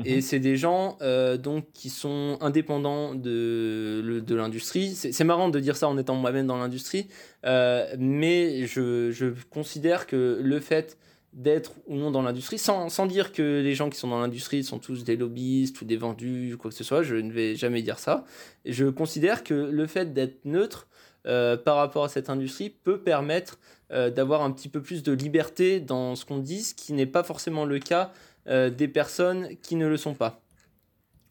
[0.05, 0.97] Et c'est des gens
[1.43, 4.95] donc qui sont indépendants de, de l'industrie.
[4.95, 7.09] C'est marrant de dire ça en étant moi-même dans l'industrie,
[7.43, 10.97] mais je, je, considère que le fait
[11.33, 14.63] d'être ou non dans l'industrie, sans, sans, dire que les gens qui sont dans l'industrie
[14.63, 17.81] sont tous des lobbyistes ou des vendus, quoi que ce soit, je ne vais jamais
[17.81, 18.23] dire ça.
[18.65, 20.87] Je considère que le fait d'être neutre
[21.25, 23.57] euh, par rapport à cette industrie peut permettre
[23.91, 27.05] euh, d'avoir un petit peu plus de liberté dans ce qu'on dit, ce qui n'est
[27.05, 28.11] pas forcément le cas
[28.47, 30.41] euh, des personnes qui ne le sont pas.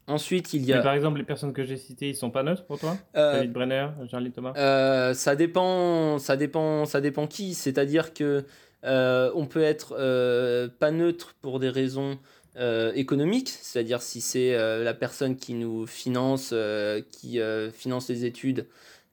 [0.09, 0.79] Ensuite, il y a.
[0.79, 2.97] Mais par exemple, les personnes que j'ai citées, ils sont pas neutres pour toi?
[3.15, 5.15] David Brenner, Charlie Thomas?
[5.15, 7.55] Ça dépend, ça dépend, ça dépend qui.
[7.55, 8.45] C'est-à-dire que
[8.85, 12.19] on peut être euh, pas neutre pour des raisons
[12.57, 16.55] euh, économiques, c'est-à-dire si c'est la personne qui nous finance,
[17.11, 17.41] qui
[17.73, 18.67] finance les études,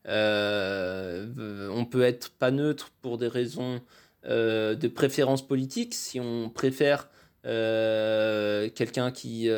[0.05, 3.81] on peut être pas neutre pour des raisons
[4.25, 7.09] de préférence politique, si on préfère
[7.43, 9.49] quelqu'un qui,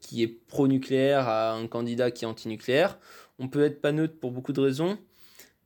[0.00, 2.98] qui est pro-nucléaire à un candidat qui est anti-nucléaire.
[3.40, 4.96] On peut être pas neutre pour beaucoup de raisons.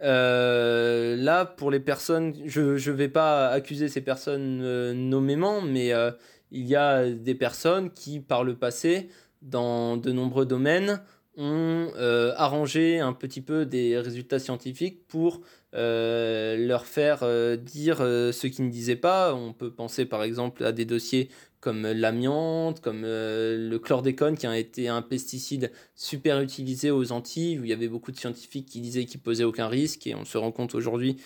[0.02, 5.92] Euh, là, pour les personnes, je ne vais pas accuser ces personnes euh, nommément, mais
[5.92, 6.11] euh,
[6.52, 9.08] il y a des personnes qui, par le passé,
[9.42, 11.00] dans de nombreux domaines,
[11.37, 11.92] ont
[12.37, 17.20] arrangé un petit peu des résultats scientifiques pour leur faire
[17.58, 19.32] dire ce qu'ils ne disaient pas.
[19.34, 21.28] On peut penser par exemple à des dossiers
[21.61, 27.59] comme l'amiante, comme euh, le chlordécone qui a été un pesticide super utilisé aux Antilles,
[27.59, 30.25] où il y avait beaucoup de scientifiques qui disaient qu'il posait aucun risque, et on
[30.25, 31.16] se rend compte aujourd'hui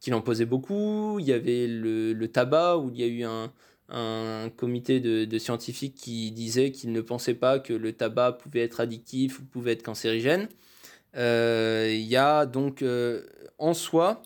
[0.00, 1.18] qu'il en posait beaucoup.
[1.20, 3.50] Il y avait le, tabac, où il y a eu un,
[4.56, 9.40] comité de, scientifiques qui disait qu'ils ne pensaient pas que le tabac pouvait être addictif
[9.40, 10.48] ou pouvait être cancérigène.
[11.16, 13.22] Euh, il y a donc euh,
[13.56, 14.22] en soi,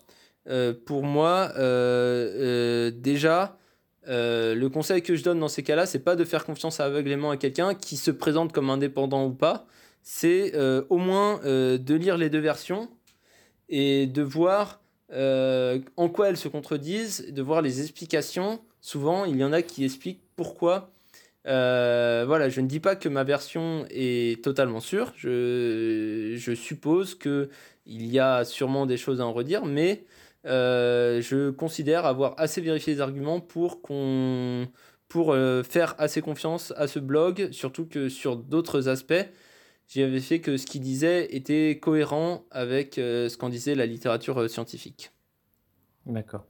[0.84, 1.52] pour moi,
[2.90, 3.56] déjà,
[4.08, 7.30] euh, le conseil que je donne dans ces cas-là, c'est pas de faire confiance aveuglément
[7.30, 9.66] à quelqu'un qui se présente comme indépendant ou pas.
[10.02, 12.88] C'est euh, au moins euh, de lire les deux versions
[13.68, 14.80] et de voir
[15.14, 18.62] en quoi elles se contredisent, de voir les explications.
[18.80, 20.90] Souvent, il y en a qui expliquent pourquoi.
[21.44, 25.12] voilà, je ne dis pas que ma version est totalement sûre.
[25.16, 27.50] Je, je suppose que
[27.84, 30.04] il y a sûrement des choses à en redire, mais
[30.44, 34.68] euh, je considère avoir assez vérifié les arguments pour, qu'on,
[35.08, 39.24] pour euh, faire assez confiance à ce blog, surtout que sur d'autres aspects,
[39.88, 44.48] j'avais fait que ce qu'il disait était cohérent avec euh, ce qu'en disait la littérature
[44.50, 45.12] scientifique.
[46.06, 46.44] D'accord.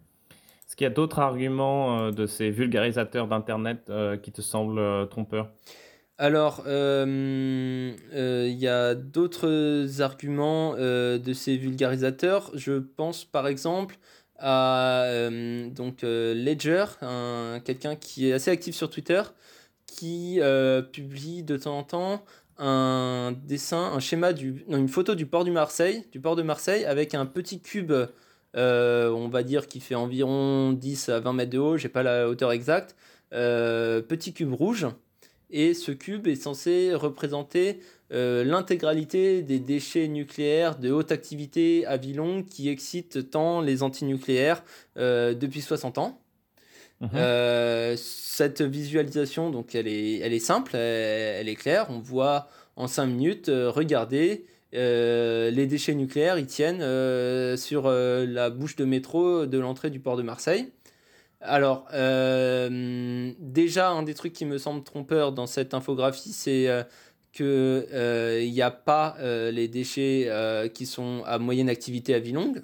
[0.67, 5.51] Est-ce qu'il y a d'autres arguments de ces vulgarisateurs d'Internet qui te semblent trompeurs?
[6.23, 12.53] Alors, euh, euh, il y a d'autres arguments euh, de ces vulgarisateurs.
[12.55, 13.97] Je pense par exemple
[14.39, 15.29] à
[15.73, 16.85] donc, Ledger,
[17.65, 19.23] quelqu'un qui est assez actif sur Twitter,
[19.87, 20.39] qui
[20.93, 22.25] publie de temps en temps
[22.59, 26.85] un dessin, un schéma, du, une photo du port du Marseille, du port de Marseille,
[26.85, 27.93] avec un petit cube,
[28.55, 32.29] on va dire, qui fait environ 10 à 20 mètres de haut, j'ai pas la
[32.29, 32.95] hauteur exacte,
[33.31, 34.87] petit cube rouge
[35.53, 37.81] et ce cube est censé représenter
[38.13, 43.83] euh, l'intégralité des déchets nucléaires de haute activité à vie longue qui excitent tant les
[43.83, 44.63] antinucléaires
[44.99, 46.19] euh, depuis 60 ans.
[47.01, 47.11] Mhm.
[47.15, 51.87] Euh, cette visualisation, donc, elle est, elle est simple, elle, est claire.
[51.89, 56.85] On voit en 5 minutes, regardez, les déchets nucléaires, ils tiennent
[57.57, 60.71] sur la bouche de métro de l'entrée du port de Marseille.
[61.45, 66.85] Alors, euh, déjà, un des trucs qui me semble trompeur dans cette infographie, c'est euh,
[67.33, 70.31] qu'il euh, n'y a pas les déchets
[70.75, 72.63] qui sont à moyenne activité à vie longue,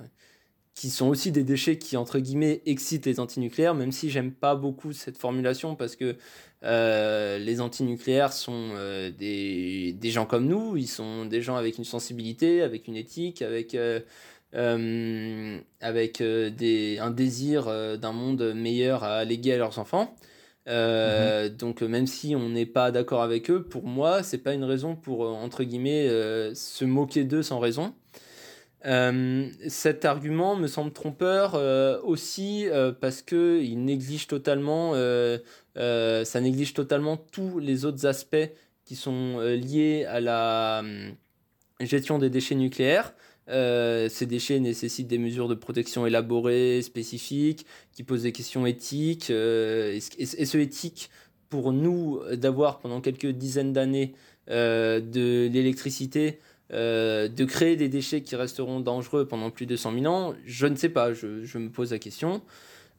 [0.74, 4.54] qui sont aussi des déchets qui, entre guillemets, excitent les antinucléaires, même si j'aime pas
[4.54, 6.16] beaucoup cette formulation parce que
[6.62, 8.70] les antinucléaires sont
[9.18, 13.76] des, gens comme nous, ils sont des gens avec une sensibilité, avec une éthique, avec
[14.54, 20.16] euh, avec euh, des, un désir euh, d'un monde meilleur à léguer à leurs enfants.
[20.66, 21.48] Mhm.
[21.56, 24.96] Donc même si on n'est pas d'accord avec eux, pour moi, c'est pas une raison
[24.96, 26.06] pour entre guillemets
[26.54, 27.94] se moquer d'eux sans raison.
[28.84, 31.54] cet argument me semble trompeur
[32.04, 32.66] aussi
[33.00, 34.92] parce que il néglige totalement,
[35.74, 38.50] ça néglige totalement tous les autres aspects
[38.84, 40.82] qui sont liés à la
[41.80, 43.14] gestion des déchets nucléaires.
[43.48, 49.30] Euh, ces déchets nécessitent des mesures de protection élaborées, spécifiques, qui posent des questions éthiques.
[49.30, 51.10] Euh, et, ce éthique,
[51.48, 54.14] pour nous, d'avoir pendant quelques dizaines d'années
[54.50, 56.38] euh, de l'électricité,
[56.70, 60.76] de créer des déchets qui resteront dangereux pendant plus de 100 000 ans, je ne
[60.76, 62.42] sais pas, je, me pose la question.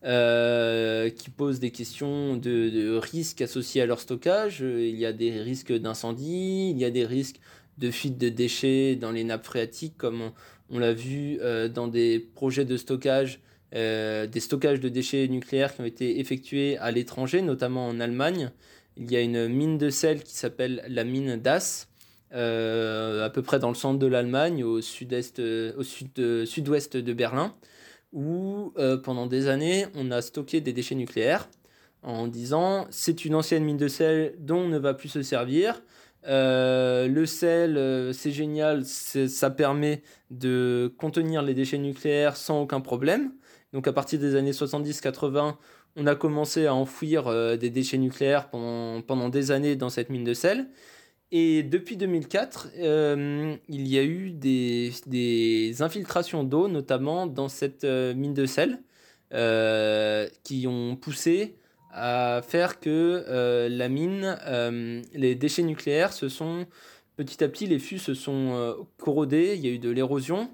[0.02, 4.62] qui posent des questions de, risques associés à leur stockage.
[4.62, 7.40] Il y a des risques d'incendie, il y a des risques
[7.80, 10.32] de fuite de déchets dans les nappes phréatiques, comme
[10.70, 11.40] on, l'a vu
[11.74, 13.40] dans des projets de stockage,
[13.74, 18.52] des stockages de déchets nucléaires qui ont été effectués à l'étranger, notamment en Allemagne.
[18.98, 21.88] Il y a une mine de sel qui s'appelle la mine d'As,
[22.34, 26.46] euh, à peu près dans le centre de l'Allemagne, au sud-est, euh, au sud, euh,
[26.46, 27.56] sud-ouest de Berlin,
[28.14, 31.48] où pendant des années on a stocké des déchets nucléaires
[32.02, 35.84] en disant c'est une ancienne mine de sel dont on ne va plus se servir.
[36.30, 43.32] Le sel, c'est génial, ça permet de contenir les déchets nucléaires sans aucun problème.
[43.74, 45.56] Donc à partir des années 70-80,
[45.96, 50.24] on a commencé à enfouir des déchets nucléaires pendant, pendant des années dans cette mine
[50.24, 50.70] de sel.
[51.32, 57.84] Et depuis 2004, euh, il y a eu des, des infiltrations d'eau, notamment dans cette
[57.84, 58.82] euh, mine de sel,
[59.34, 61.56] euh, qui ont poussé
[61.92, 64.38] à faire que la mine,
[65.14, 66.66] les déchets nucléaires se sont,
[67.16, 70.50] petit à petit, les fûts se sont corrodés, il y a eu de l'érosion,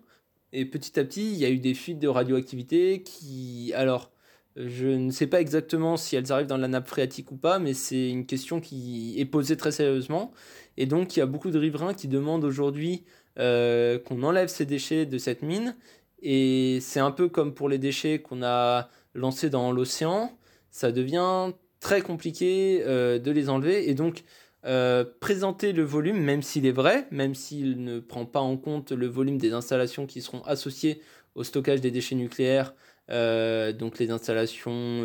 [0.54, 4.12] et petit à petit, il y a eu des fuites de radioactivité qui, alors,
[4.56, 7.74] je ne sais pas exactement si elles arrivent dans la nappe phréatique ou pas, mais
[7.74, 10.32] c'est une question qui est posée très sérieusement.
[10.78, 13.04] Et donc, il y a beaucoup de riverains qui demandent aujourd'hui
[13.38, 15.76] euh, qu'on enlève ces déchets de cette mine.
[16.22, 20.32] Et c'est un peu comme pour les déchets qu'on a lancés dans l'océan.
[20.76, 23.90] Ça devient très compliqué euh, de les enlever.
[23.90, 24.26] Et donc,
[24.66, 28.92] euh, présenter le volume, même s'il est vrai, même s'il ne prend pas en compte
[28.92, 31.02] le volume des installations qui seront associées
[31.34, 32.74] au stockage des déchets nucléaires,
[33.08, 35.02] donc les installations,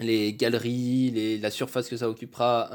[0.00, 2.70] les galeries, la surface que ça occupera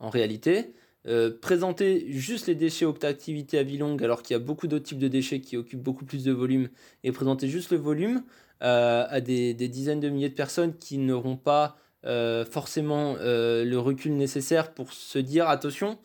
[0.00, 0.74] en réalité.
[1.06, 4.84] Euh, présenter juste les déchets octa-activité à vie longue alors qu'il y a beaucoup d'autres
[4.84, 6.68] types de déchets qui occupent beaucoup plus de volume
[7.04, 8.22] et présenter juste le volume euh,
[8.60, 14.72] à des, dizaines de milliers de personnes qui n'auront pas euh, forcément le recul nécessaire
[14.72, 15.98] pour se dire attention,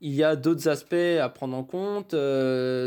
[0.00, 2.14] il y a d'autres aspects à prendre en compte.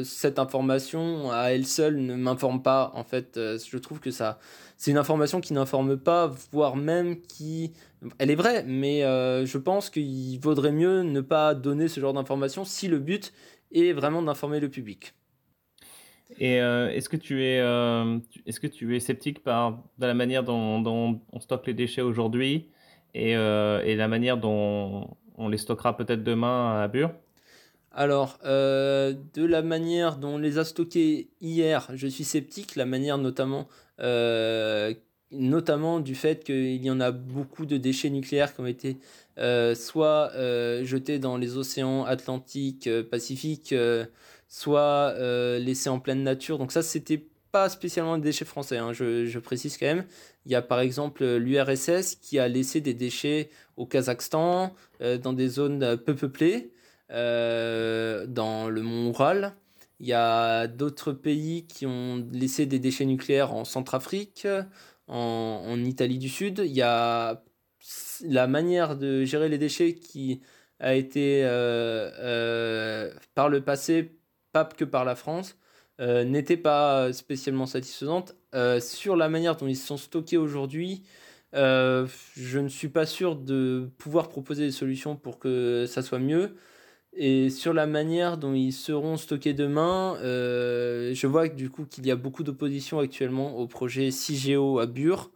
[0.03, 2.91] cette information à elle seule ne m'informe pas.
[2.95, 4.39] En fait, je trouve que ça,
[4.77, 7.73] c'est une information qui n'informe pas, voire même qui
[8.17, 12.13] elle est vraie, mais euh, je pense qu'il vaudrait mieux ne pas donner ce genre
[12.13, 13.33] d'informations si le but
[13.73, 15.13] est vraiment d'informer le public.
[16.39, 20.43] Et euh, est-ce que tu es, euh, est-ce que tu es sceptique par la manière
[20.43, 22.69] dont, on stocke les déchets aujourd'hui
[23.13, 27.11] et, et, la manière dont on les stockera peut-être demain à Bure?
[27.91, 32.75] Alors, de la manière dont on les a stockés hier, je suis sceptique.
[32.75, 33.67] La manière notamment
[35.33, 38.97] notamment du fait qu'il y en a beaucoup de déchets nucléaires qui ont été
[39.39, 43.73] euh, soit euh, jetés dans les océans Atlantique, euh, Pacifique,
[44.53, 45.15] soit
[45.59, 46.57] laissés en pleine nature.
[46.57, 50.05] Donc ça, c'était pas spécialement des déchets français, hein, je, je, précise quand même.
[50.45, 55.47] Il y a par exemple l'URSS qui a laissé des déchets au Kazakhstan, dans des
[55.49, 56.71] zones peu peuplées,
[57.09, 59.55] dans le mont Oural.
[59.99, 64.47] Il y a d'autres pays qui ont laissé des déchets nucléaires en Centrafrique,
[65.07, 66.61] en, Italie du Sud.
[66.65, 67.41] Il y a
[68.25, 70.41] la manière de gérer les déchets qui
[70.79, 74.17] a été euh, euh, par le passé,
[74.53, 75.57] pas que par la France,
[76.01, 78.35] euh, n'était pas spécialement satisfaisante.
[78.79, 81.03] sur la manière dont ils sont stockés aujourd'hui,
[81.53, 86.55] je ne suis pas sûr de pouvoir proposer des solutions pour que ça soit mieux.
[87.15, 92.05] Et sur la manière dont ils seront stockés demain, euh, je vois du coup qu'il
[92.07, 95.31] y a beaucoup d'opposition actuellement au projet CIGEO à Bure.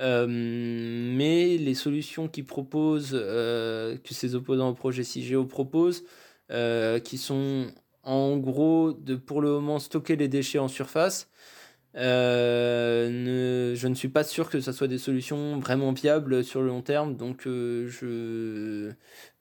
[0.00, 6.04] Euh, mais les solutions qu'ils proposent, euh, que ces opposants au projet CIGEO proposent,
[7.04, 7.66] qui sont
[8.04, 11.28] en gros de pour le moment stocker les déchets en surface,
[11.96, 16.68] euh, je ne suis pas sûr que ce soit des solutions vraiment viables sur le
[16.68, 17.16] long terme.
[17.16, 17.88] Donc, euh,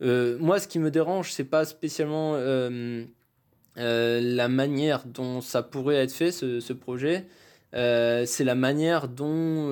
[0.01, 2.37] euh, moi, ce qui me dérange, c'est pas spécialement
[3.75, 7.25] la manière dont ça pourrait être fait, ce, projet.
[7.71, 9.71] c'est la manière dont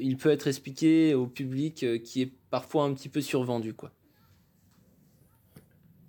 [0.00, 3.74] il peut être expliqué au public qui est parfois un petit peu survendu.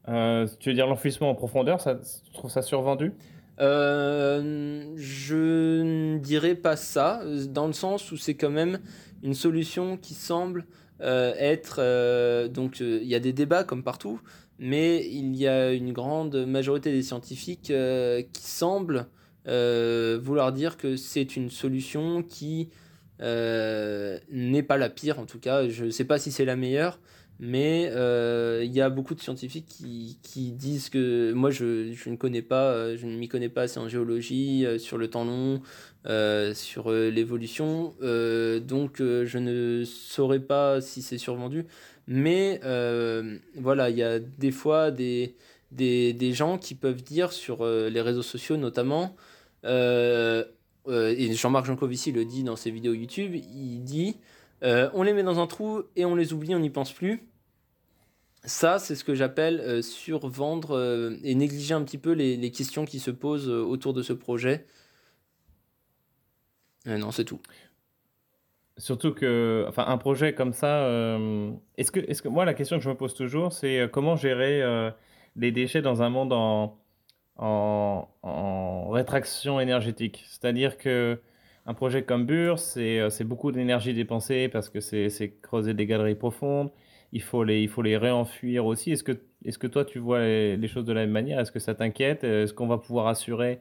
[0.05, 3.13] Tu veux dire l'enfouissement en profondeur, tu trouves ça survendu?
[3.59, 8.79] Euh, je ne dirais pas ça, dans le sens où c'est quand même
[9.23, 10.65] une solution qui semble
[11.01, 11.77] euh, être...
[11.79, 14.19] Euh, donc il y a des débats comme partout,
[14.59, 17.71] mais il y a une grande majorité des scientifiques
[18.33, 19.07] qui semblent
[19.45, 22.69] vouloir dire que c'est une solution qui
[23.19, 25.67] n'est pas la pire en tout cas.
[25.67, 26.99] Je ne sais pas si c'est la meilleure,
[27.39, 32.09] Mais euh, il y a beaucoup de scientifiques qui, qui disent que moi je, je,
[32.09, 35.09] ne connais pas, euh, je ne m'y connais pas assez en géologie, euh, sur le
[35.09, 35.61] temps long,
[36.53, 41.65] sur l'évolution, donc je ne saurais pas si c'est survendu.
[42.07, 42.61] Mais
[43.55, 45.35] voilà, il y a des fois des,
[45.71, 49.15] des, des, gens qui peuvent dire sur les réseaux sociaux notamment,
[49.63, 54.17] et Jean-Marc Jancovici le dit dans ses vidéos YouTube, il dit
[54.65, 57.21] euh, on les met dans un trou et on les oublie, on n'y pense plus.
[58.43, 62.85] Ça, c'est ce que j'appelle euh, survendre euh, et négliger un petit peu les, questions
[62.85, 64.65] qui se posent autour de ce projet.
[66.85, 67.39] non, c'est tout.
[68.77, 70.85] Surtout que, enfin, un projet comme ça,
[71.77, 74.91] est-ce que, est que, moi, la question que je me pose toujours, c'est comment gérer
[75.37, 76.77] les déchets dans un monde en,
[77.37, 80.25] en rétraction énergétique?
[80.27, 81.21] C'est-à-dire que
[81.65, 86.15] un projet comme Bure, euh, c'est beaucoup d'énergie dépensée parce que c'est creuser des galeries
[86.15, 86.71] profondes.
[87.11, 88.91] Il faut les, il faut les réenfuir aussi.
[88.91, 89.13] Est-ce que,
[89.43, 91.39] est que toi, tu vois les, choses de la même manière?
[91.39, 92.23] Est-ce que ça t'inquiète?
[92.23, 93.59] Est-ce qu'on va pouvoir assurer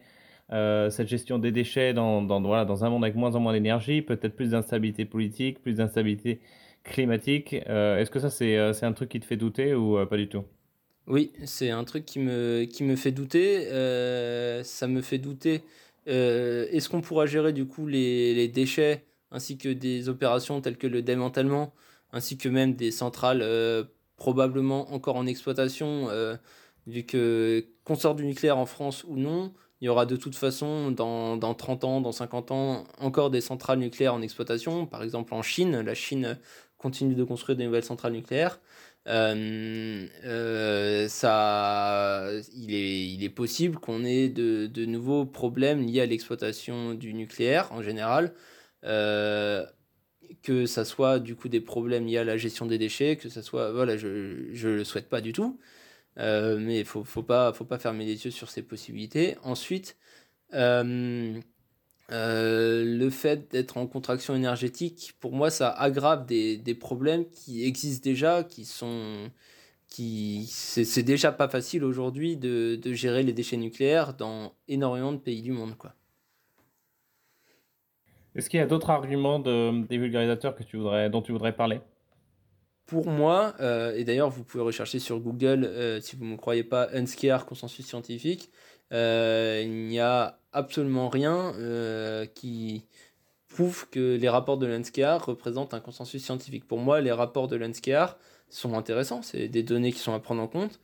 [0.52, 3.52] euh, cette gestion des déchets dans, dans, voilà, dans un monde avec moins en moins
[3.55, 6.40] d'énergie, peut-être plus d'instabilité politique, plus d'instabilité
[6.82, 7.57] climatique?
[7.68, 10.44] Euh, Est-ce que ça, c'est un truc qui te fait douter ou pas du tout?
[11.07, 13.64] Oui, c'est un truc qui me, qui me fait douter.
[14.64, 15.62] ça me fait douter
[16.09, 20.86] euh, est-ce qu'on pourra gérer du coup les, déchets ainsi que des opérations telles que
[20.86, 21.74] le démantèlement,
[22.12, 23.84] ainsi que même des centrales euh,
[24.16, 26.36] probablement encore en exploitation, euh,
[26.86, 30.36] vu que qu'on sort du nucléaire en France ou non, il y aura de toute
[30.36, 34.86] façon dans, dans 30 ans, dans 50 ans, encore des centrales nucléaires en exploitation.
[34.86, 36.38] Par exemple en Chine, la Chine
[36.78, 38.61] continue de construire des nouvelles centrales nucléaires.
[39.07, 46.00] Euh, euh, ça, il, est, il est possible qu'on ait de, de, nouveaux problèmes liés
[46.00, 48.34] à l'exploitation du nucléaire en général.
[48.84, 49.66] Euh,
[50.42, 53.42] que ça soit du coup des problèmes liés à la gestion des déchets, que ça
[53.42, 53.72] soit.
[53.72, 55.59] Voilà, je ne le souhaite pas du tout.
[56.16, 59.36] mais il faut, faut pas, faut pas fermer les yeux sur ces possibilités.
[59.42, 59.96] Ensuite,
[60.55, 61.40] euh,
[62.11, 68.05] le fait d'être en contraction énergétique, pour moi, ça aggrave des, des problèmes qui existent
[68.05, 69.30] déjà, qui sont.
[69.86, 75.18] Qui, c'est déjà pas facile aujourd'hui de, de, gérer les déchets nucléaires dans énormément de
[75.18, 75.76] pays du monde.
[75.76, 75.94] Quoi.
[78.34, 81.55] Est-ce qu'il y a d'autres arguments de, des vulgarisateurs que tu voudrais, dont tu voudrais
[81.55, 81.80] parler?
[82.86, 86.36] Pour moi, euh, et d'ailleurs vous pouvez rechercher sur Google euh, si vous ne me
[86.36, 88.50] croyez pas, Unscare consensus scientifique,
[88.90, 92.86] il n'y a absolument rien euh, qui
[93.48, 96.66] prouve que les rapports de Lenskiar représentent un consensus scientifique.
[96.66, 98.16] Pour moi, les rapports de Lenskiar
[98.48, 100.80] sont intéressants, c'est des données qui sont à prendre en compte,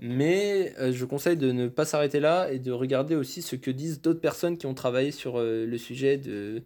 [0.00, 3.70] mais euh, je conseille de ne pas s'arrêter là et de regarder aussi ce que
[3.70, 6.62] disent d'autres personnes qui ont travaillé sur euh, le sujet de,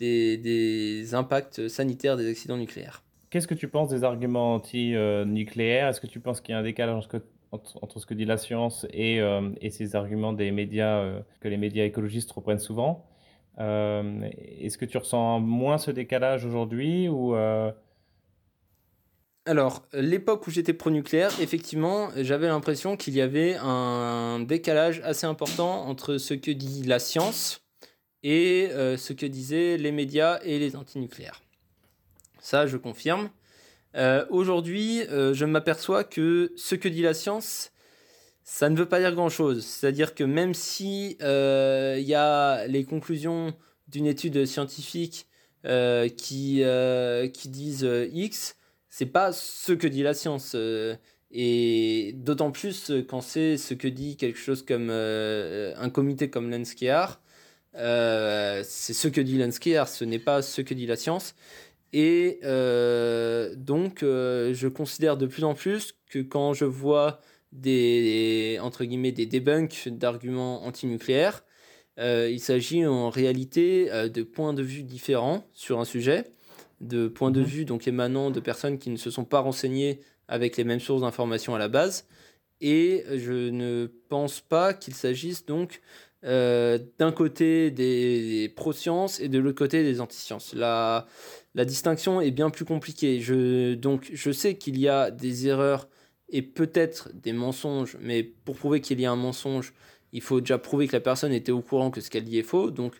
[0.00, 3.02] des, des, impacts sanitaires des accidents nucléaires.
[3.30, 6.64] Qu'est-ce que tu penses des arguments anti-nucléaires Est-ce que tu penses qu'il y a un
[6.64, 7.08] décalage
[7.96, 11.84] ce que dit la science et, euh, ces arguments des médias euh, que les médias
[11.84, 13.06] écologistes reprennent souvent.
[13.58, 14.28] Euh,
[14.60, 17.34] est-ce que tu ressens moins ce décalage aujourd'hui ou
[19.44, 25.84] alors, l'époque où j'étais pro-nucléaire, effectivement, j'avais l'impression qu'il y avait un décalage assez important
[25.88, 27.60] entre ce que dit la science
[28.22, 31.42] et ce que disaient les médias et les antinucléaires.
[32.38, 33.30] Ça, je confirme.
[33.94, 37.72] Euh, aujourd'hui, euh, je m'aperçois que ce que dit la science,
[38.44, 39.64] ça ne veut pas dire grand-chose.
[39.64, 43.54] C'est-à-dire que même si euh, il y a les conclusions
[43.88, 45.26] d'une étude scientifique
[46.16, 46.64] qui,
[47.34, 48.56] qui disent X,
[48.88, 50.56] c'est pas ce que dit la science.
[51.30, 57.20] et d'autant plus quand c'est ce que dit quelque chose comme un comité comme l'ENSCEAR,
[57.74, 61.36] c'est ce que dit l'ENSCEAR, ce n'est pas ce que dit la science.
[61.92, 67.20] Et euh, donc, euh, je considère de plus en plus que quand je vois
[67.52, 71.44] des, entre guillemets, des debunks d'arguments antinucléaires,
[71.98, 76.24] euh, il s'agit en réalité de points de vue différents sur un sujet,
[76.80, 77.46] de points de mhm.
[77.46, 81.02] vue donc émanant de personnes qui ne se sont pas renseignées avec les mêmes sources
[81.02, 82.06] d'informations à la base.
[82.62, 85.82] Et je ne pense pas qu'il s'agisse donc
[86.22, 90.54] d'un côté des, pro-sciences et de l'autre côté des anti-sciences.
[90.54, 91.06] La,
[91.54, 93.20] la distinction est bien plus compliquée.
[93.20, 95.88] Je, donc, je sais qu'il y a des erreurs
[96.28, 99.74] et peut-être des mensonges, mais pour prouver qu'il y a un mensonge,
[100.12, 102.42] il faut déjà prouver que la personne était au courant que ce qu'elle dit est
[102.42, 102.70] faux.
[102.70, 102.94] Donc,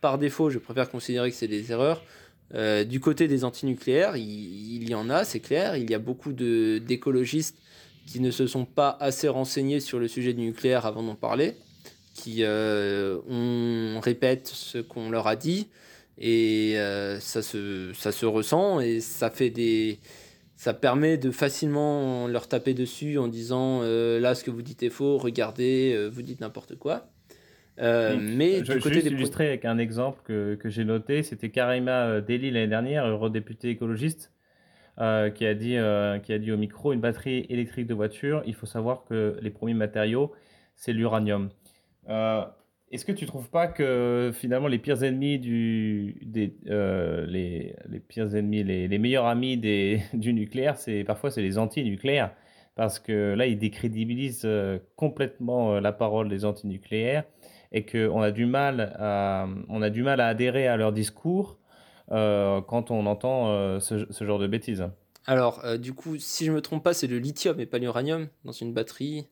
[0.00, 2.04] par défaut, je préfère considérer que c'est des erreurs.
[2.54, 5.76] Euh, du côté des antinucléaires, il, il y en a, c'est clair.
[5.76, 7.58] Il y a beaucoup d'écologistes
[8.06, 11.56] qui ne se sont pas assez renseignés sur le sujet du nucléaire avant d'en parler,
[12.14, 15.68] qui euh, on répète ce qu'on leur a dit,
[16.18, 19.98] et euh, ça, se, ça se ressent et ça fait des,
[20.56, 24.90] ça permet de facilement leur taper dessus en disant là ce que vous dites est
[24.90, 27.08] faux, regardez, vous dites n'importe quoi.
[27.78, 32.20] mais je, du côté juste illustrer avec un exemple que, que j'ai noté, c'était Karima
[32.20, 34.30] Deli l'année dernière, eurodéputée écologiste,
[35.00, 38.44] euh, qui, a dit, euh, qui a dit au micro une batterie électrique de voiture,
[38.46, 40.32] il faut savoir que les premiers matériaux,
[40.76, 41.50] c'est l'uranium.
[42.94, 48.00] Euh, est-ce que tu ne trouves pas que finalement les pires ennemis des, les, les,
[48.00, 49.56] pires ennemis, les, meilleurs amis
[50.12, 52.32] du nucléaire, c'est parfois c'est les anti-nucléaires?
[52.76, 54.48] Parce que là ils décrédibilisent
[54.96, 57.24] complètement la parole des anti-nucléaires
[57.70, 61.58] et qu'on a du mal à on a du mal à adhérer à leur discours
[62.12, 64.84] euh, quand on entend euh, ce, genre de bêtises.
[65.26, 68.28] Alors, euh, du coup, si je me trompe pas, c'est le lithium et pas l'uranium
[68.44, 69.26] dans une batterie.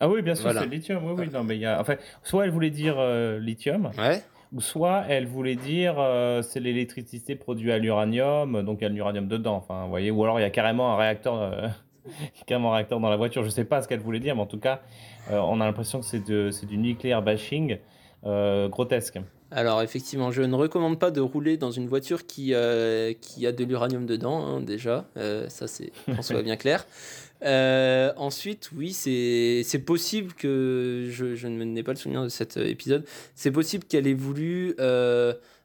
[0.00, 1.04] Ah oui, bien sûr, c'est le lithium.
[1.04, 1.80] Oui, oui, non, mais il y a...
[1.80, 2.96] enfin, soit elle voulait dire
[3.38, 4.22] lithium, ouais.
[4.52, 5.96] ou soit elle voulait dire
[6.42, 9.56] c'est l'électricité produite à l'uranium, donc il y a l'uranium dedans.
[9.56, 11.72] Enfin, vous voyez, ou alors il y a carrément un réacteur,
[12.46, 13.44] carrément un réacteur dans la voiture.
[13.44, 14.82] Je sais pas ce qu'elle voulait dire, mais en tout cas,
[15.30, 17.78] on a l'impression que c'est du nucléaire bashing
[18.24, 19.20] grotesque.
[19.56, 23.52] Alors effectivement, je ne recommande pas de rouler dans une voiture qui, euh, qui a
[23.52, 25.06] de l'uranium dedans, hein, déjà.
[25.16, 26.86] Euh, ça, c'est, on soit bien clair.
[27.42, 33.04] Euh, ensuite, oui, c'est possible que, je, je n'ai pas le souvenir de cet épisode,
[33.34, 34.74] c'est possible qu'elle ait voulu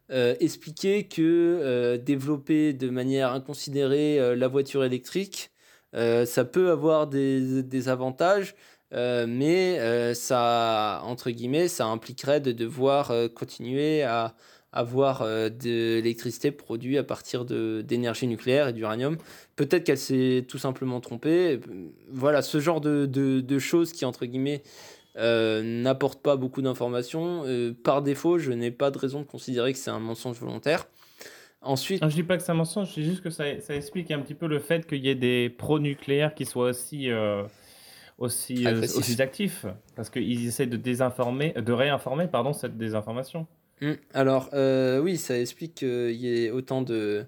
[0.10, 5.52] expliquer que développer de manière inconsidérée la voiture électrique,
[5.94, 8.56] ça peut avoir des, des avantages,
[8.94, 14.34] euh, mais euh, ça, entre guillemets, ça impliquerait de devoir euh, continuer à
[14.72, 19.18] avoir de l'électricité produite à partir d'énergie nucléaire et d'uranium.
[19.56, 21.60] Peut-être qu'elle s'est tout simplement trompée.
[22.12, 24.62] Voilà, ce genre de, de, de choses qui, entre guillemets,
[25.16, 27.46] n'apportent pas beaucoup d'informations.
[27.84, 30.86] par défaut, je n'ai pas de raison de considérer que c'est un mensonge volontaire.
[31.64, 34.12] Ensuite, je dis pas que c'est un mensonge, je dis juste que ça, ça explique
[34.12, 37.10] un petit peu le fait qu'il y ait des pro-nucléaires qui soient aussi
[38.20, 39.66] aussi, euh, aussi actifs
[39.96, 43.48] parce qu'ils essaient de désinformer, de réinformer pardon, cette désinformation.
[43.82, 43.94] Mmh.
[44.14, 47.26] Alors, euh, oui, ça explique qu'il y ait autant de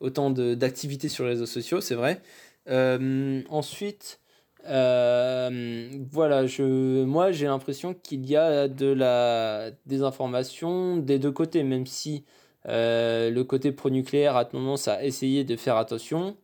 [0.00, 2.20] autant d'activités sur les réseaux sociaux, c'est vrai.
[2.68, 4.18] Euh, ensuite,
[4.64, 11.86] voilà, je, moi j'ai l'impression qu'il y a de la désinformation des deux côtés, même
[11.86, 12.24] si
[12.64, 16.36] le côté pro-nucléaire a tendance à essayer de faire attention.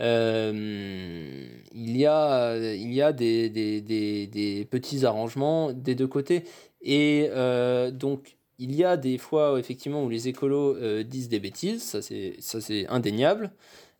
[0.00, 6.06] Euh, il y a, il y a des, des, des, des, petits arrangements des deux
[6.06, 6.44] côtés.
[6.82, 11.40] Et euh, donc, il y a des fois effectivement où les écolos euh, disent des
[11.40, 13.52] bêtises, ça c'est indéniable.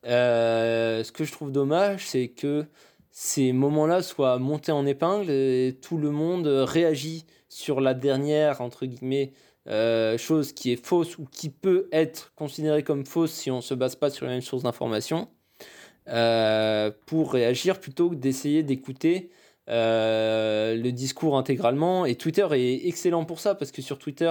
[0.05, 2.67] ce que je trouve dommage, c'est que
[3.11, 8.87] ces moments-là soient montés en épingle et tout le monde réagit sur la dernière, entre
[8.87, 9.33] guillemets,
[10.19, 13.75] chose qui est fausse ou qui peut être considérée comme fausse si on ne se
[13.75, 15.29] base pas sur les mêmes sources d'information.
[16.09, 19.31] Euh, pour réagir plutôt que d'essayer d'écouter
[19.69, 22.07] euh, le discours intégralement.
[22.07, 24.31] Et Twitter est excellent pour ça parce que sur Twitter,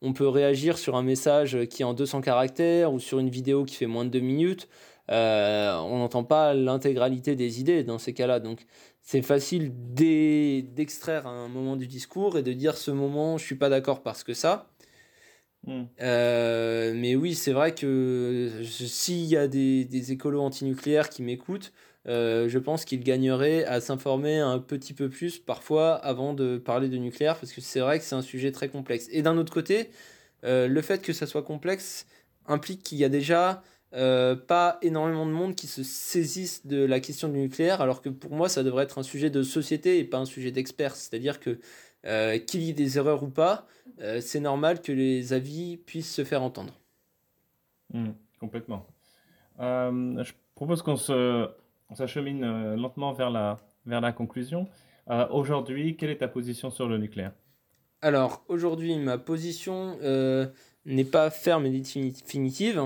[0.00, 3.64] on peut réagir sur un message qui est en 200 caractères ou sur une vidéo
[3.64, 4.68] qui fait moins de 2 minutes.
[5.10, 8.40] Euh, on n'entend pas l'intégralité des idées dans ces cas-là.
[8.40, 8.66] Donc
[9.02, 13.68] c'est facile d'extraire un moment du discours et de dire ce moment, je suis pas
[13.68, 14.70] d'accord parce que ça.
[15.68, 15.84] Hmm.
[16.00, 21.74] Euh, mais oui, c'est vrai que s'il y a des, des écolos antinucléaires qui m'écoutent,
[22.06, 26.88] euh, je pense qu'ils gagneraient à s'informer un petit peu plus parfois avant de parler
[26.88, 29.08] de nucléaire, parce que c'est vrai que c'est un sujet très complexe.
[29.12, 29.90] Et d'un autre côté,
[30.44, 32.06] euh, le fait que ça soit complexe
[32.46, 37.28] implique qu'il y a déjà pas énormément de monde qui se saisissent de la question
[37.28, 40.18] du nucléaire, alors que pour moi, ça devrait être un sujet de société et pas
[40.18, 40.94] un sujet d'experts.
[40.94, 41.58] C'est-à-dire que
[42.02, 43.66] qu'il y ait des erreurs ou pas,
[44.00, 46.72] euh, c'est normal que les avis puissent se faire entendre.
[47.92, 48.86] Hmm, complètement.
[49.60, 54.68] Euh, je propose qu'on s'achemine euh, lentement vers la, vers la conclusion.
[55.30, 57.32] aujourd'hui, quelle est ta position sur le nucléaire?
[58.02, 59.98] Alors, aujourd'hui, ma position
[60.84, 62.82] n'est pas ferme et définitive.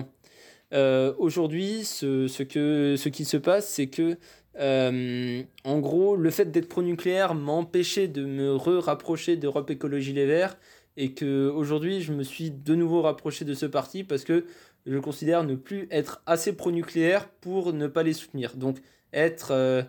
[1.18, 4.16] aujourd'hui, ce, ce, que, ce qui se passe, c'est que
[4.58, 10.56] en gros, le fait d'être pro-nucléaire m'a empêché de me rapprocher d'Europe Écologie Les Verts
[10.96, 14.44] et que aujourd'hui je me suis de nouveau rapproché de ce parti parce que
[14.86, 18.56] je considère ne plus être assez pro-nucléaire pour ne pas les soutenir.
[18.56, 18.78] Donc
[19.12, 19.52] être...
[19.52, 19.82] Euh,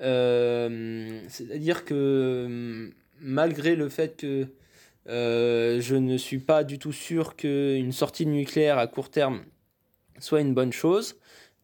[0.00, 4.46] euh, c'est-à-dire que malgré le fait que
[5.08, 9.42] euh, je ne suis pas du tout sûr qu'une sortie nucléaire à court terme
[10.18, 11.16] soit une bonne chose,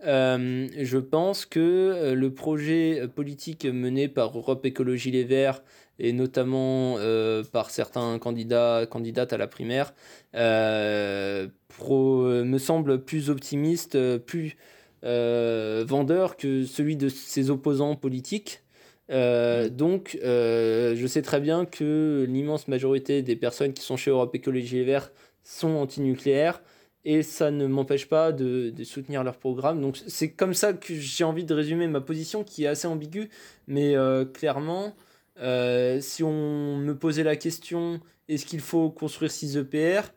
[0.04, 5.62] je pense que le projet politique mené par Europe Écologie Les Verts
[5.98, 9.94] et notamment euh, par certains candidats, candidates à la primaire,
[10.34, 14.56] euh, pro, me semble plus optimiste, plus,
[15.02, 18.62] vendeur que celui de ses opposants politiques.
[19.08, 24.76] Donc, je sais très bien que l'immense majorité des personnes qui sont chez Europe Écologie
[24.76, 25.12] Les Verts
[25.44, 26.62] sont antinucléaires
[27.04, 29.80] et ça ne m'empêche pas de, soutenir leur programme.
[29.80, 33.28] Donc c'est comme ça que j'ai envie de résumer ma position qui est assez ambiguë,
[33.66, 34.94] mais euh, clairement,
[35.40, 40.12] euh, si on me posait la question est-ce qu'il faut construire 6 EPR,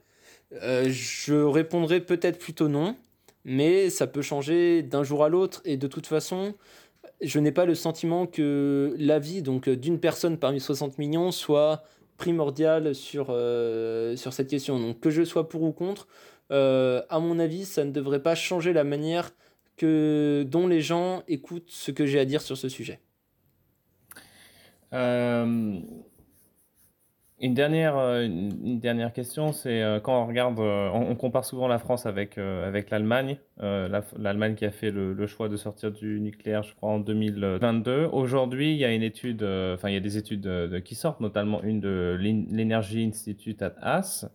[0.61, 2.95] euh, je répondrais peut-être plutôt non,
[3.43, 6.53] mais ça peut changer d'un jour à l'autre et de toute façon,
[7.21, 11.83] je n'ai pas le sentiment que l'avis d'une personne parmi 60 millions soit
[12.17, 14.79] primordial sur, sur cette question.
[14.79, 16.07] Donc que je sois pour ou contre,
[16.51, 19.31] euh, à mon avis, ça ne devrait pas changer la manière
[19.77, 22.99] que, dont les gens écoutent ce que j'ai à dire sur ce sujet.
[24.93, 25.79] Euh,
[27.41, 32.05] une, dernière, euh, une dernière question, c'est quand on regarde, on, compare souvent la France
[32.05, 36.91] avec, avec l'Allemagne, l'Allemagne qui a fait le, choix de sortir du nucléaire, je crois,
[36.91, 38.07] en 2022.
[38.13, 39.43] Aujourd'hui, il y a une étude,
[39.73, 44.27] enfin, il y a des études qui sortent, notamment une de l'Energy Institute at AS,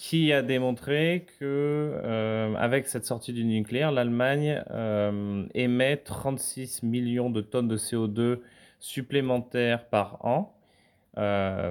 [0.00, 7.28] qui a démontré que euh, avec cette sortie du nucléaire, l'Allemagne euh, émet 36 millions
[7.28, 8.38] de tonnes de CO2
[8.78, 10.56] supplémentaires par an,
[11.18, 11.70] euh,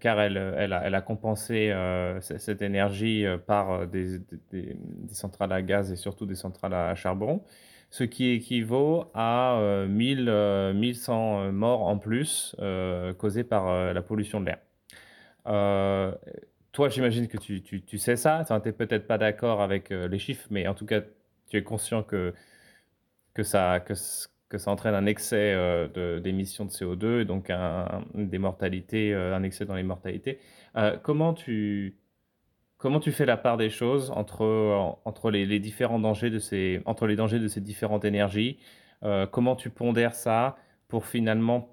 [0.00, 1.74] car elle, a, compensé
[2.20, 4.18] cette énergie par des,
[4.50, 4.76] des,
[5.10, 7.42] centrales à gaz et surtout des centrales à, charbon,
[7.88, 12.54] ce qui équivaut à 1000, 1100 morts en plus
[13.16, 14.58] causées par la pollution de l'air
[16.72, 18.44] toi, j'imagine que tu, tu, sais ça.
[18.46, 21.02] Tu n'es peut-être pas d'accord avec euh, les chiffres, mais en tout cas,
[21.50, 22.34] tu es conscient que,
[23.34, 23.94] que, ça, que,
[24.58, 28.40] ça entraîne un excès euh, d'émissions de, CO2 et donc un, des
[29.12, 30.40] euh, un excès dans les mortalités.
[31.02, 31.98] comment, tu,
[32.78, 36.80] comment tu fais la part des choses entre, entre les, les différents dangers de ces,
[36.86, 38.58] entre les dangers de ces différentes énergies?
[39.32, 40.56] Comment tu pondères ça
[40.88, 41.68] pour finalement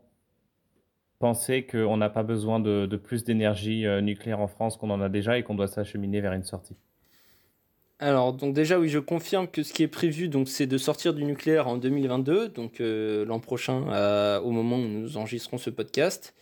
[1.20, 5.10] penser qu'on n'a pas besoin de, plus d'énergie euh, nucléaire en France qu'on en a
[5.10, 6.76] déjà et qu'on doit s'acheminer vers une sortie
[8.02, 11.14] alors, donc déjà, oui, je confirme que ce qui est prévu, donc, c'est de sortir
[11.14, 16.34] du nucléaire en 2022, donc euh, l'an prochain, au moment où nous enregistrons ce podcast.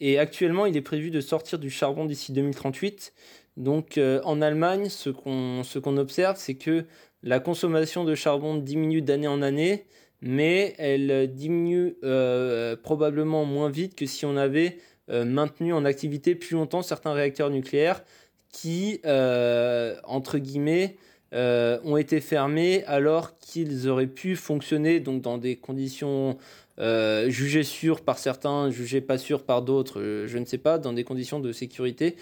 [0.00, 3.14] Et actuellement, il est prévu de sortir du charbon d'ici 2038.
[3.56, 6.84] Donc, euh, en Allemagne, ce qu'on ce qu'on observe, c'est que
[7.22, 9.86] la consommation de charbon diminue d'année en année,
[10.22, 14.78] mais elle diminue euh, probablement moins vite que si on avait
[15.10, 18.02] euh, maintenu en activité plus longtemps certains réacteurs nucléaires
[18.50, 20.96] qui, euh, entre guillemets,
[21.32, 26.38] ont été fermés alors qu'ils auraient pu fonctionner donc dans des conditions
[26.78, 31.04] jugées sûres par certains, jugées pas sûres par d'autres, je ne sais pas, dans des
[31.04, 32.16] conditions de sécurité.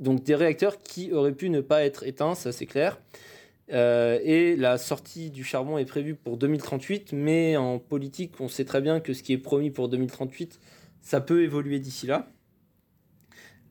[0.00, 2.98] Donc des réacteurs qui auraient pu ne pas être éteints, ça c'est clair.
[3.72, 8.64] Euh, et la sortie du charbon est prévue pour 2038, mais en politique, on sait
[8.64, 10.60] très bien que ce qui est promis pour 2038,
[11.00, 12.28] ça peut évoluer d'ici là.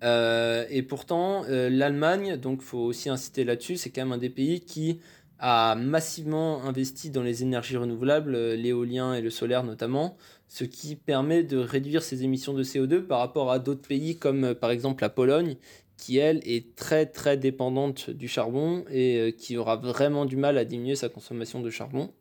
[0.04, 4.18] Euh, et pourtant, euh, l'Allemagne, donc il faut aussi inciter là-dessus, c'est quand même un
[4.18, 5.00] des pays qui
[5.39, 10.18] a massivement investi dans les énergies renouvelables, l'éolien et le solaire notamment,
[10.48, 14.54] ce qui permet de réduire ses émissions de CO2 par rapport à d'autres pays comme
[14.56, 15.58] par exemple la Pologne,
[15.98, 20.58] qui elle est très très dépendante du charbon et euh, qui aura vraiment du mal
[20.58, 22.12] à diminuer sa consommation de charbon.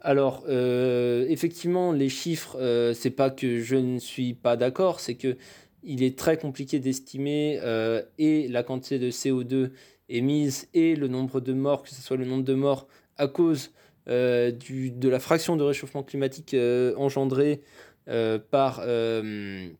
[0.00, 5.14] Alors euh, effectivement les chiffres, euh, c'est pas que je ne suis pas d'accord, c'est
[5.14, 5.36] que
[5.82, 7.60] il est très compliqué d'estimer
[8.16, 9.70] et la quantité de CO2
[10.08, 12.88] émise et le nombre de morts, que ce soit le nombre de morts
[13.18, 13.70] à cause
[14.06, 16.56] du, de la fraction de réchauffement climatique
[16.96, 17.60] engendrée
[18.50, 18.82] par,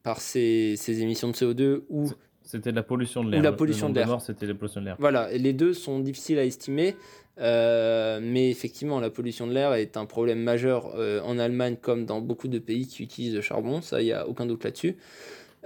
[0.03, 2.11] par ces, ces, émissions de CO2 ou
[2.45, 3.43] c'était la pollution de l'air.
[3.43, 4.21] la pollution de l'air.
[4.21, 4.97] c'était la pollution de l'air.
[4.99, 6.95] Voilà, les deux sont difficiles à estimer,
[7.41, 12.07] euh, mais effectivement, la pollution de l'air est un problème majeur euh, en Allemagne comme
[12.07, 14.97] dans beaucoup de pays qui utilisent le charbon, ça, il n'y a aucun doute là-dessus.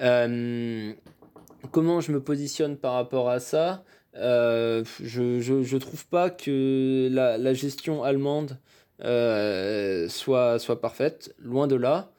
[0.00, 0.92] Euh,
[1.72, 3.84] comment je me positionne par rapport à ça?
[4.14, 8.56] Je ne trouve pas que la, la gestion allemande
[9.00, 12.12] soit, soit parfaite, loin de là.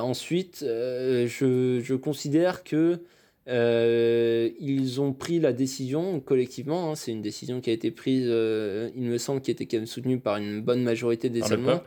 [0.00, 3.00] ensuite, je, je, considère que
[3.46, 8.26] euh, ils ont pris la décision collectivement, hein, c'est une décision qui a été prise,
[8.28, 11.82] euh, il me semble, qui était quand même soutenue par une bonne majorité des Allemands,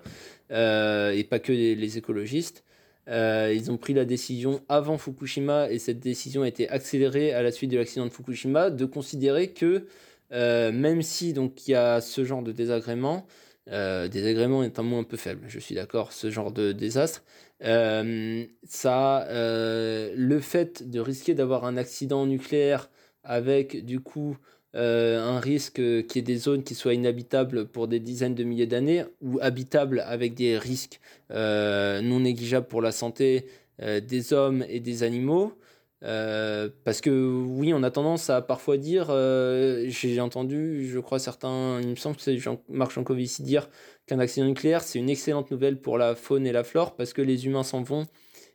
[0.52, 2.64] euh, et pas que les, écologistes.
[3.08, 7.52] ils ont pris la décision avant Fukushima, et cette décision a été accélérée à la
[7.52, 9.88] suite de l'accident de Fukushima, de considérer que
[10.30, 13.26] même si donc il y a ce genre de désagrément,
[13.66, 17.24] désagrément est un mot un peu faible, je suis d'accord, ce genre de désastre,
[17.64, 22.90] euh, ça, euh, le fait de risquer d'avoir un accident nucléaire
[23.24, 24.38] avec du coup
[24.80, 28.68] un risque qu'il y ait des zones qui soient inhabitables pour des dizaines de milliers
[28.68, 31.00] d'années ou habitables avec des risques
[31.32, 33.48] non négligeables pour la santé
[33.80, 35.58] des hommes et des animaux.
[36.04, 41.18] Euh, parce que oui, on a tendance à parfois dire, euh, j'ai entendu, je crois
[41.18, 43.68] certains, il me semble que c'est Jean, Marc Jancovici dire
[44.08, 47.22] qu'un accident nucléaire c'est une excellente nouvelle pour la faune et la flore parce que
[47.22, 48.08] les humains s'en vont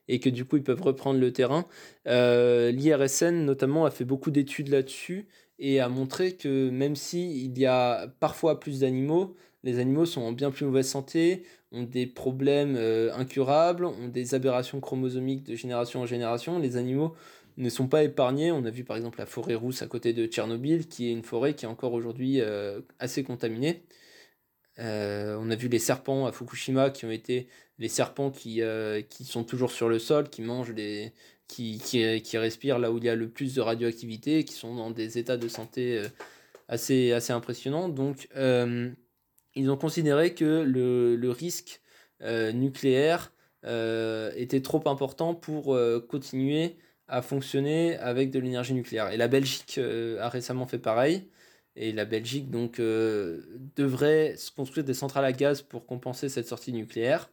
[0.09, 1.67] et que du coup ils peuvent reprendre le terrain.
[2.09, 5.29] Euh, L'IRSN notamment a fait beaucoup d'études là-dessus
[5.59, 10.23] et a montré que même si il y a parfois plus d'animaux, les animaux sont
[10.23, 15.55] en bien plus mauvaise santé, ont des problèmes euh, incurables, ont des aberrations chromosomiques de
[15.55, 16.59] génération en génération.
[16.59, 17.15] Les animaux
[17.59, 18.51] ne sont pas épargnés.
[18.51, 21.23] On a vu par exemple la forêt rousse à côté de Tchernobyl, qui est une
[21.23, 23.83] forêt qui est encore aujourd'hui euh, assez contaminée.
[24.79, 27.49] Euh, on a vu les serpents à Fukushima qui ont été
[27.79, 28.63] les serpents qui,
[29.09, 31.13] qui sont toujours sur le sol, qui mangent des.
[31.49, 34.75] Qui, qui, qui, respirent là où il y a le plus de radioactivité, qui sont
[34.75, 36.03] dans des états de santé
[36.69, 37.91] assez, assez impressionnants.
[37.91, 38.27] Donc
[39.55, 41.83] ils ont considéré que le, le risque
[42.23, 43.33] euh, nucléaire
[43.65, 46.77] euh, était trop important pour euh, continuer
[47.09, 49.11] à fonctionner avec de l'énergie nucléaire.
[49.11, 51.29] Et la Belgique a récemment fait pareil.
[51.77, 56.73] Et la Belgique donc devrait se construire des centrales à gaz pour compenser cette sortie
[56.73, 57.31] nucléaire.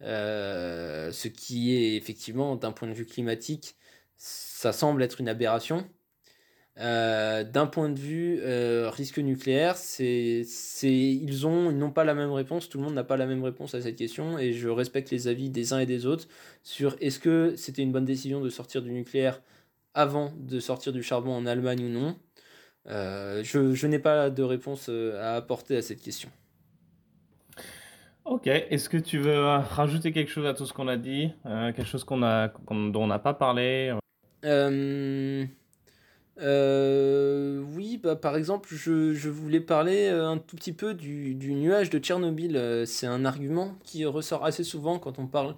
[0.00, 3.76] ce qui est effectivement d'un point de vue climatique,
[4.16, 5.88] ça semble être une aberration.
[6.80, 10.46] Euh, d'un point de vue euh, risque nucléaire, c'est,
[10.84, 12.68] ils ont, ils n'ont pas la même réponse.
[12.68, 15.26] Tout le monde n'a pas la même réponse à cette question, et je respecte les
[15.26, 16.28] avis des uns et des autres
[16.62, 19.42] sur est-ce que c'était une bonne décision de sortir du nucléaire
[19.94, 22.16] avant de sortir du charbon en Allemagne ou non.
[22.86, 26.30] Euh, je, je n'ai pas de réponse à apporter à cette question.
[28.24, 31.84] Ok, est-ce que tu veux rajouter quelque chose à tout ce qu'on a dit, quelque
[31.84, 33.94] chose qu'on a, dont on n'a pas parlé
[36.40, 41.34] euh, oui, bah, par exemple, je, je, voulais parler euh, un tout petit peu du,
[41.34, 42.56] du nuage de Tchernobyl.
[42.56, 45.54] Euh, c'est un argument qui ressort assez souvent quand on parle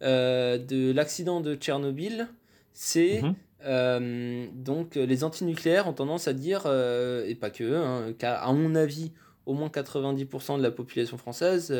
[0.00, 2.28] de l'accident de Tchernobyl.
[2.74, 3.22] C'est
[3.64, 4.50] mhm.
[4.54, 9.12] donc les antinucléaires ont tendance à dire, et pas que, hein, qu'à mon avis,
[9.46, 11.74] au moins 90% de la population française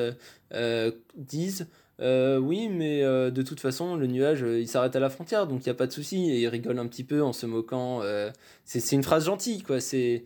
[1.16, 1.66] disent
[2.00, 5.46] euh, oui, mais euh, de toute façon, le nuage, euh, il s'arrête à la frontière,
[5.46, 6.30] donc il n'y a pas de souci.
[6.30, 8.02] Et il rigole un petit peu en se moquant.
[8.64, 9.80] c'est une phrase gentille, quoi.
[9.80, 10.24] C'est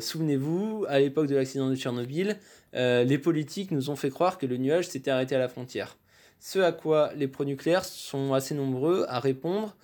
[0.00, 2.38] souvenez-vous, à l'époque de l'accident de Tchernobyl,
[2.72, 5.96] les politiques nous ont fait croire que le nuage s'était arrêté à la frontière.
[6.40, 9.76] Ce à quoi les pro-nucléaires sont assez nombreux à répondre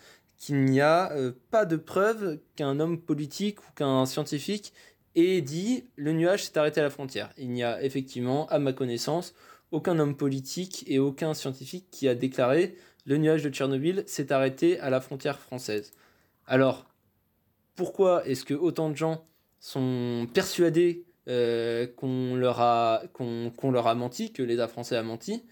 [0.44, 1.10] qu'il n'y a
[1.50, 4.74] pas de preuve qu'un homme politique ou qu'un scientifique
[5.14, 7.30] ait dit le nuage s'est arrêté à la frontière.
[7.38, 9.34] Il n'y a effectivement, à ma connaissance,
[9.70, 12.76] aucun homme politique et aucun scientifique qui a déclaré
[13.06, 15.92] le nuage de Tchernobyl s'est arrêté à la frontière française.
[16.46, 16.86] Alors,
[17.74, 19.26] pourquoi est-ce que autant de gens
[19.60, 25.42] sont persuadés euh, qu'on leur, leur a menti, que l'État français a menti?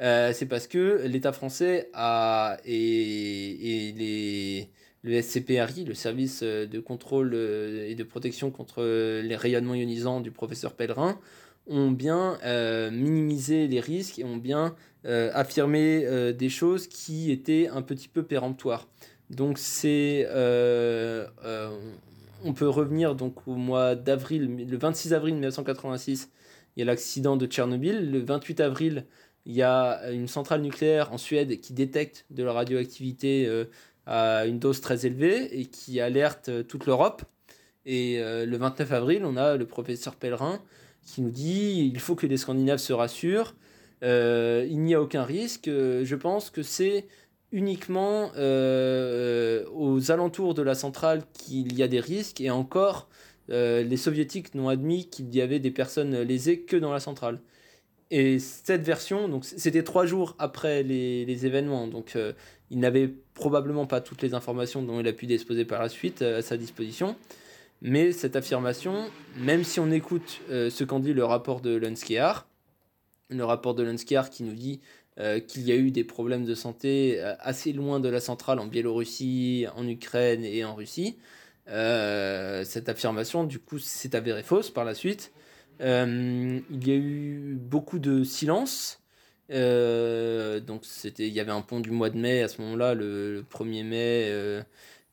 [0.00, 4.70] Euh, C'est parce que l'État français a, et, et les,
[5.02, 8.82] le SCPRI, le service de contrôle et de protection contre
[9.22, 11.18] les rayonnements ionisants du professeur Pellerin,
[11.66, 14.74] ont bien euh, minimisé les risques et ont bien
[15.06, 18.88] euh, affirmé euh, des choses qui étaient un petit peu péremptoires.
[19.30, 20.26] Donc c'est
[22.46, 26.30] on peut revenir donc au mois d'avril, le 26 avril 1986,
[26.76, 28.10] il y a l'accident de Tchernobyl.
[28.10, 29.06] Le 28 avril,
[29.46, 33.48] il y a une centrale nucléaire en Suède qui détecte de la radioactivité
[34.06, 37.22] à une dose très élevée et qui alerte toute l'Europe.
[37.84, 40.62] Et le 29 avril, on a le professeur Pellerin
[41.04, 43.54] qui nous dit il faut que les Scandinaves se rassurent,
[44.02, 45.68] euh, il n'y a aucun risque.
[45.68, 47.06] Euh, je pense que c'est
[47.52, 53.08] uniquement euh, aux alentours de la centrale qu'il y a des risques et encore
[53.48, 57.40] les soviétiques n'ont admis qu'il y avait des personnes lésées que dans la centrale.
[58.10, 62.16] Et cette version, donc c'était trois jours après les, événements, donc
[62.70, 66.22] il n'avait probablement pas toutes les informations dont il a pu disposer par la suite
[66.22, 67.16] à sa disposition.
[67.86, 72.48] Mais cette affirmation, même si on écoute euh, ce qu'en dit le rapport de Lunskear,
[73.28, 74.80] le rapport de Lunskear qui nous dit
[75.20, 78.58] euh, qu'il y a eu des problèmes de santé euh, assez loin de la centrale
[78.58, 81.18] en Biélorussie, en Ukraine et en Russie,
[81.66, 85.32] cette affirmation, du coup, s'est avérée fausse par la suite.
[85.80, 89.00] Il y a eu beaucoup de silence.
[89.50, 93.44] donc c'était, il y avait un pont du mois de mai à ce moment-là, le
[93.50, 94.64] 1er mai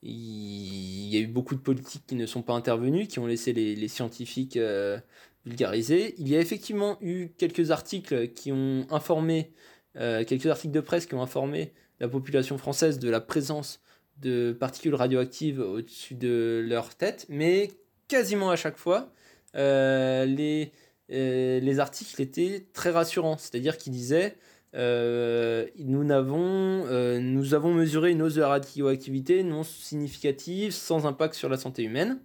[0.02, 3.52] il y a eu beaucoup de politiques qui ne sont pas intervenus, qui ont laissé
[3.52, 4.98] les, scientifiques euh,
[5.46, 6.14] vulgariser.
[6.18, 9.52] Il y a effectivement eu quelques articles qui ont informé,
[9.96, 13.80] euh, quelques articles de presse qui ont informé la population française de la présence
[14.20, 17.70] de particules radioactives au-dessus de leur tête, mais
[18.08, 19.12] quasiment à chaque fois,
[19.54, 20.72] les,
[21.08, 23.36] les articles étaient très rassurants.
[23.38, 24.36] C'est-à-dire qu'ils disaient
[24.74, 31.56] nous, avons, nous avons mesuré une hausse de radioactivité non significative sans impact sur la
[31.56, 32.20] santé humaine.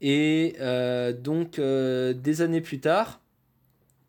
[0.00, 0.56] Et
[1.22, 3.20] donc, des années plus tard,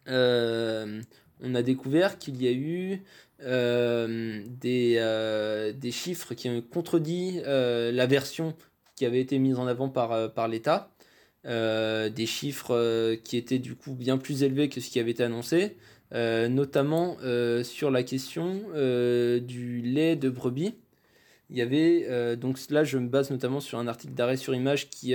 [0.07, 3.01] on a découvert qu'il y a eu
[3.43, 8.55] euh, des, euh, chiffres qui ont contredit euh, la version
[8.95, 10.90] qui avait été mise en avant par l'État.
[11.43, 15.75] Des chiffres qui étaient du coup bien plus élevés que ce qui avait été annoncé,
[16.13, 17.17] notamment
[17.63, 20.75] sur la question du lait de brebis.
[21.49, 24.89] Il y avait, donc là je me base notamment sur un article d'arrêt sur image
[24.89, 25.13] qui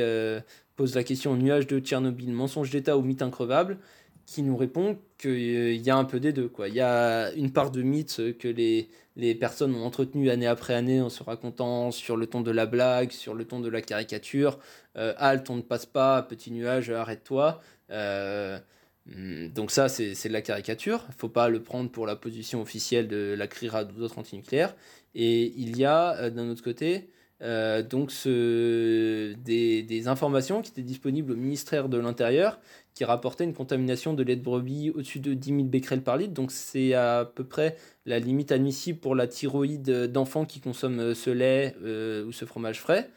[0.77, 3.79] pose la question nuage de Tchernobyl, mensonge d'État ou mythe increvable
[4.27, 6.49] qui nous répond qu'il y a un peu des deux.
[6.49, 6.69] Quoi.
[6.69, 10.75] Il y a une part de mythe que les, les personnes ont entretenu année après
[10.75, 13.81] année en se racontant sur le ton de la blague, sur le ton de la
[13.81, 14.59] caricature.
[14.97, 17.61] Euh, halte, on ne passe pas, petit nuage, arrête-toi.
[17.91, 18.59] Euh,
[19.07, 21.05] donc ça, c'est de la caricature.
[21.09, 24.75] Il faut pas le prendre pour la position officielle de la CRIRA ou d'autres antinucléaires.
[25.15, 27.09] Et il y a, euh, d'un autre côté,
[27.43, 32.59] euh, donc ce, des, des, informations qui étaient disponibles au ministère de l'Intérieur
[32.97, 36.33] qui rapportaient une contamination de lait de brebis au-dessus de 10 000 becquerels par litre.
[36.33, 37.77] Donc c'est à peu près
[38.07, 42.47] la limite admissible pour la thyroïde d'enfants qui consomment euh, ce lait euh, ou ce
[42.47, 43.11] fromage frais.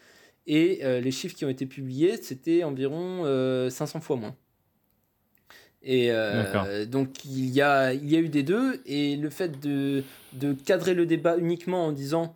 [0.47, 3.23] Et les chiffres qui ont été publiés, c'était environ
[3.69, 4.35] 500 fois moins.
[5.83, 6.09] Et
[6.87, 10.03] donc il y, a, il y a eu des deux, et le fait de,
[10.33, 12.33] de cadrer le débat uniquement en disant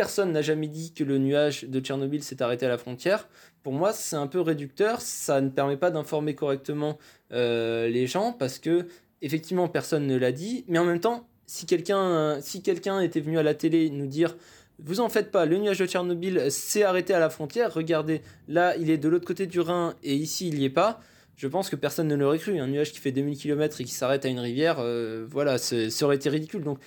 [0.00, 3.28] personne n'a jamais dit que le nuage de Tchernobyl s'est arrêté à la frontière.
[3.62, 5.02] Pour moi, c'est un peu réducteur.
[5.02, 6.96] Ça ne permet pas d'informer correctement
[7.32, 8.86] euh, les gens parce que,
[9.20, 10.64] effectivement, personne ne l'a dit.
[10.68, 14.38] Mais en même temps, si quelqu'un si quelqu'un était venu à la télé nous dire
[14.78, 18.74] vous en faites pas, le nuage de Tchernobyl s'est arrêté à la frontière, regardez, là
[18.78, 21.02] il est de l'autre côté du Rhin et ici il n'y est pas,
[21.40, 22.58] je pense que personne ne l'aurait cru.
[22.58, 26.04] Un nuage qui fait 2000 km et qui s'arrête à une rivière, euh, voilà, ça
[26.04, 26.62] aurait été ridicule.
[26.62, 26.78] Donc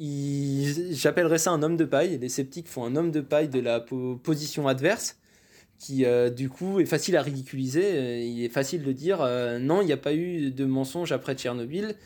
[0.00, 2.18] J'appellerais ça un homme de paille.
[2.18, 5.16] Les sceptiques font un homme de paille de la position adverse,
[5.78, 7.84] qui euh, du coup est facile à ridiculiser.
[7.84, 11.10] Euh, il est facile de dire euh, non, il n'y a pas eu de mensonge
[11.10, 11.96] après Tchernobyl,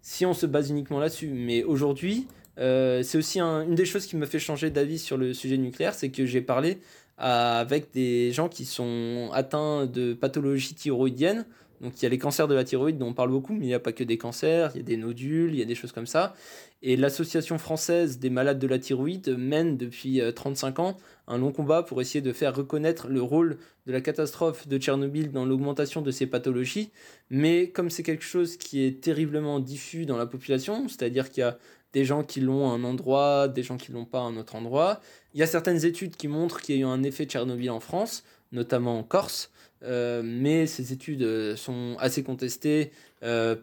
[0.00, 1.28] si on se base uniquement là-dessus.
[1.28, 2.26] Mais aujourd'hui,
[2.56, 6.10] c'est aussi une des choses qui m'a fait changer d'avis sur le sujet nucléaire, c'est
[6.10, 6.78] que j'ai parlé
[7.18, 11.46] avec des gens qui sont atteints de pathologies thyroïdiennes.
[11.82, 13.68] Donc il y a les cancers de la thyroïde dont on parle beaucoup, mais il
[13.68, 15.74] n'y a pas que des cancers, il y a des nodules, il y a des
[15.74, 16.34] choses comme ça.
[16.80, 20.96] Et l'Association française des malades de la thyroïde mène depuis 35 euh, ans
[21.28, 25.32] un long combat pour essayer de faire reconnaître le rôle de la catastrophe de Tchernobyl
[25.32, 26.90] dans l'augmentation de ces pathologies.
[27.30, 31.44] Mais comme c'est quelque chose qui est terriblement diffus dans la population, c'est-à-dire qu'il y
[31.44, 31.58] a
[31.92, 34.54] des gens qui l'ont à un endroit, des gens qui l'ont pas à un autre
[34.54, 35.00] endroit,
[35.34, 37.80] il y a certaines études qui montrent qu'il y a eu un effet Tchernobyl en
[37.80, 39.51] France, notamment en Corse,
[39.84, 42.92] euh, mais ces études euh, sont assez contestées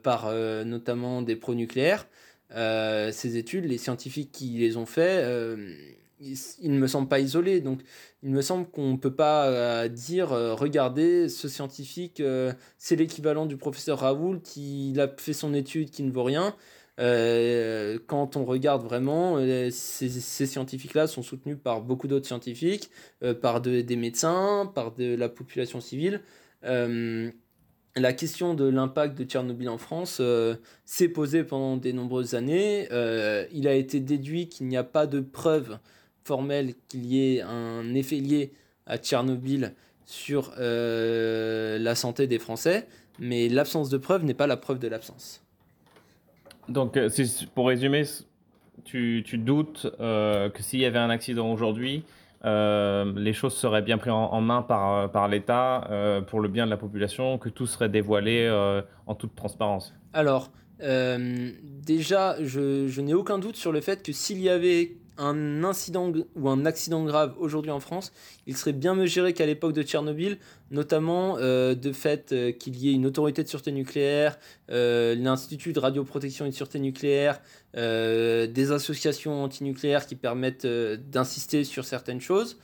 [0.03, 0.31] par
[0.63, 2.07] notamment des pro-nucléaires.
[2.55, 5.73] Euh, ces études, les scientifiques qui les ont fait, euh,
[6.19, 7.61] ils, ne me semblent pas isolés.
[7.61, 7.81] Donc,
[8.23, 12.21] il me semble qu'on ne peut pas euh, dire regardez, ce scientifique,
[12.77, 16.55] c'est l'équivalent du professeur Raoult, il a fait son étude qui ne vaut rien.
[16.99, 19.37] Quand on regarde vraiment,
[19.71, 22.89] ces, ces scientifiques-là sont soutenus par beaucoup d'autres scientifiques,
[23.41, 26.21] par des médecins, par de la population civile
[27.95, 32.87] la question de l'impact de Tchernobyl en France euh, s'est posée pendant de nombreuses années.
[32.91, 35.77] Euh, il a été déduit qu'il n'y a pas de preuve
[36.23, 38.53] formelle qu'il y ait un effet lié
[38.85, 39.73] à Tchernobyl
[40.05, 42.87] sur euh, la santé des Français,
[43.19, 45.41] mais l'absence de preuve n'est pas la preuve de l'absence.
[46.69, 46.97] Donc,
[47.55, 48.03] pour résumer,
[48.85, 52.03] tu, doutes que s'il y avait un accident aujourd'hui,
[52.45, 56.65] euh, les choses seraient bien prises en, main par, euh, l'État euh, pour le bien
[56.65, 58.49] de la population, que tout serait dévoilé
[59.07, 59.93] en toute transparence.
[60.13, 66.11] Alors, déjà, je n'ai aucun doute sur le fait que s'il y avait un incident
[66.35, 68.11] ou un accident grave aujourd'hui en France,
[68.47, 70.37] il serait bien mieux géré qu'à l'époque de Tchernobyl,
[70.71, 74.39] notamment euh, de fait euh, qu'il y ait une autorité de sûreté nucléaire,
[74.71, 77.41] euh, l'Institut de radioprotection et de sûreté nucléaire,
[77.75, 82.57] des associations antinucléaires qui permettent d'insister sur certaines choses.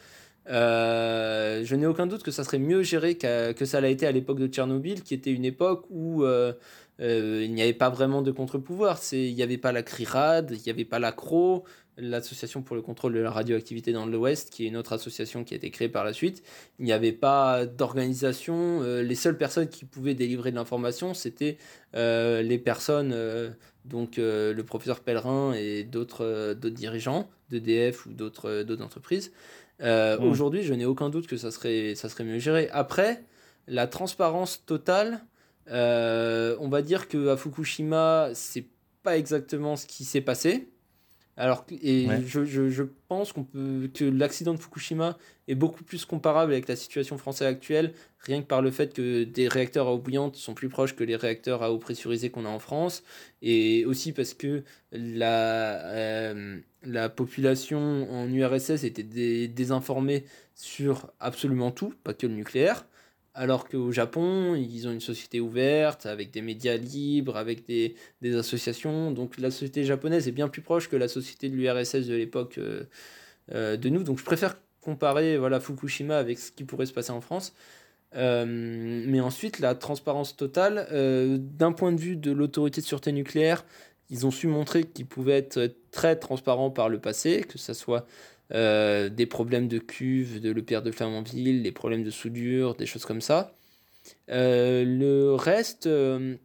[0.48, 4.40] je n'ai aucun doute que ça serait mieux géré que ça l'a été à l'époque
[4.40, 6.26] de Tchernobyl, qui était une époque où
[7.00, 9.00] il n'y avait pas vraiment de contre-pouvoir.
[9.12, 11.66] Il n'y avait pas la CRIRAD, il n'y avait pas la CRO,
[11.98, 15.54] l'association pour le contrôle de la radioactivité dans l'Ouest, qui est une autre association qui
[15.54, 16.44] a été créée par la suite.
[16.80, 18.82] Il n'y avait pas d'organisation.
[18.82, 21.58] Euh, les seules personnes qui pouvaient délivrer de l'information, c'était
[21.96, 23.50] euh, les personnes, euh,
[23.86, 29.32] donc le professeur Pellerin et d'autres dirigeants d'EDF ou d'autres entreprises.
[29.80, 30.24] Mmh.
[30.24, 32.70] Aujourd'hui, je n'ai aucun doute que ça serait, ça serait mieux géré.
[32.72, 33.24] Après,
[33.68, 35.24] la transparence totale,
[35.68, 38.66] on va dire que à Fukushima, c'est
[39.04, 40.70] pas exactement ce qui s'est passé.
[41.38, 45.18] Alors, et je, je, je, pense qu'on peut, que l'accident de Fukushima
[45.50, 49.26] est beaucoup plus comparable avec la situation française actuelle, rien que par le fait que
[49.26, 52.46] des réacteurs à eau bouillante sont plus proches que les réacteurs à eau pressurisée qu'on
[52.46, 53.04] a en France,
[53.42, 54.64] et aussi parce que
[54.94, 60.24] la, euh, la population en URSS était désinformée
[60.54, 62.88] sur absolument tout, pas que le nucléaire.
[63.38, 67.94] Alors qu'au Japon, ils ont une société ouverte, avec des médias libres, avec des,
[68.34, 69.12] associations.
[69.12, 72.58] Donc la société japonaise est bien plus proche que la société de l'URSS de l'époque
[72.58, 72.86] euh,
[73.54, 74.04] euh, de nous.
[74.04, 77.54] Donc je préfère comparer voilà, Fukushima avec ce qui pourrait se passer en France.
[78.16, 80.88] Euh, mais ensuite, la transparence totale,
[81.38, 83.66] d'un point de vue de l'autorité de sûreté nucléaire,
[84.10, 88.06] ils ont su montrer qu'ils pouvaient être très transparents par le passé, que ce soit
[88.54, 93.06] euh, des problèmes de cuve, de l'EPR de Flamanville, des problèmes de soudure, des choses
[93.06, 93.56] comme ça.
[94.30, 96.36] Euh, le reste, euh,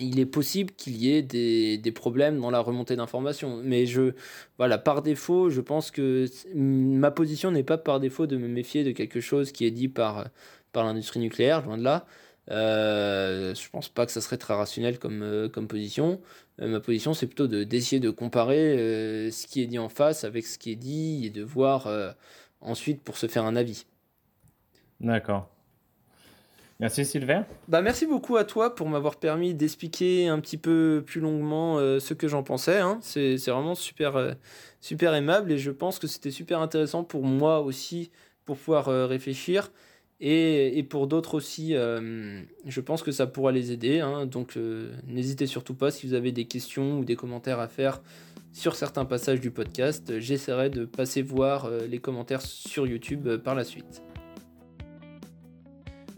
[0.00, 3.60] il est possible qu'il y ait des, des, problèmes dans la remontée d'informations.
[3.62, 4.14] Mais je,
[4.56, 8.82] voilà, par défaut, je pense que ma position n'est pas par défaut de me méfier
[8.82, 10.28] de quelque chose qui est dit par,
[10.72, 12.06] par l'industrie nucléaire, loin de là.
[12.50, 16.20] Euh, je pense pas que ça serait très rationnel comme, euh, comme position.
[16.60, 20.46] Euh, ma position, c'est plutôt d'essayer de, comparer ce qui est dit en face avec
[20.46, 21.88] ce qui est dit et de voir
[22.60, 23.86] ensuite pour se faire un avis.
[25.00, 25.48] D'accord.
[26.80, 27.44] Merci Sylvain.
[27.66, 32.14] Bah, merci beaucoup à toi pour m'avoir permis d'expliquer un petit peu plus longuement ce
[32.14, 32.78] que j'en pensais.
[32.78, 32.98] Hein.
[33.02, 34.36] C'est vraiment super,
[34.80, 38.10] super aimable et je pense que c'était super intéressant pour moi aussi
[38.44, 39.70] pour pouvoir réfléchir
[40.20, 44.00] et, pour d'autres aussi, euh, je pense que ça pourra les aider.
[44.00, 44.26] Hein.
[44.26, 48.02] donc euh, n'hésitez surtout pas si vous avez des questions ou des commentaires à faire
[48.52, 50.18] sur certains passages du podcast.
[50.18, 54.02] J'essaierai de passer voir euh, les commentaires sur YouTube par la suite.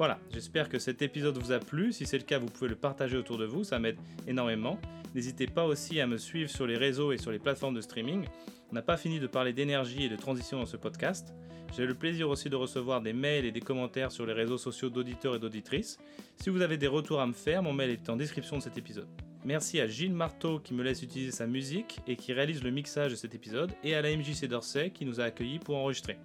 [0.00, 1.92] Voilà, j'espère que cet épisode vous a plu.
[1.92, 4.80] Si c'est le cas, vous pouvez le partager autour de vous, ça m'aide énormément.
[5.14, 8.24] N'hésitez pas aussi à me suivre sur les réseaux et sur les plateformes de streaming.
[8.70, 11.34] On n'a pas fini de parler d'énergie et de transition dans ce podcast.
[11.76, 14.88] J'ai le plaisir aussi de recevoir des mails et des commentaires sur les réseaux sociaux
[14.88, 15.98] d'auditeurs et d'auditrices.
[16.36, 18.78] Si vous avez des retours à me faire, mon mail est en description de cet
[18.78, 19.08] épisode.
[19.44, 23.10] Merci à Gilles Marteau qui me laisse utiliser sa musique et qui réalise le mixage
[23.10, 26.16] de cet épisode, et à la MJC d'Orsay qui nous a accueillis pour enregistrer.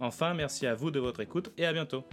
[0.00, 2.04] Enfin, merci à vous de votre écoute et à bientôt.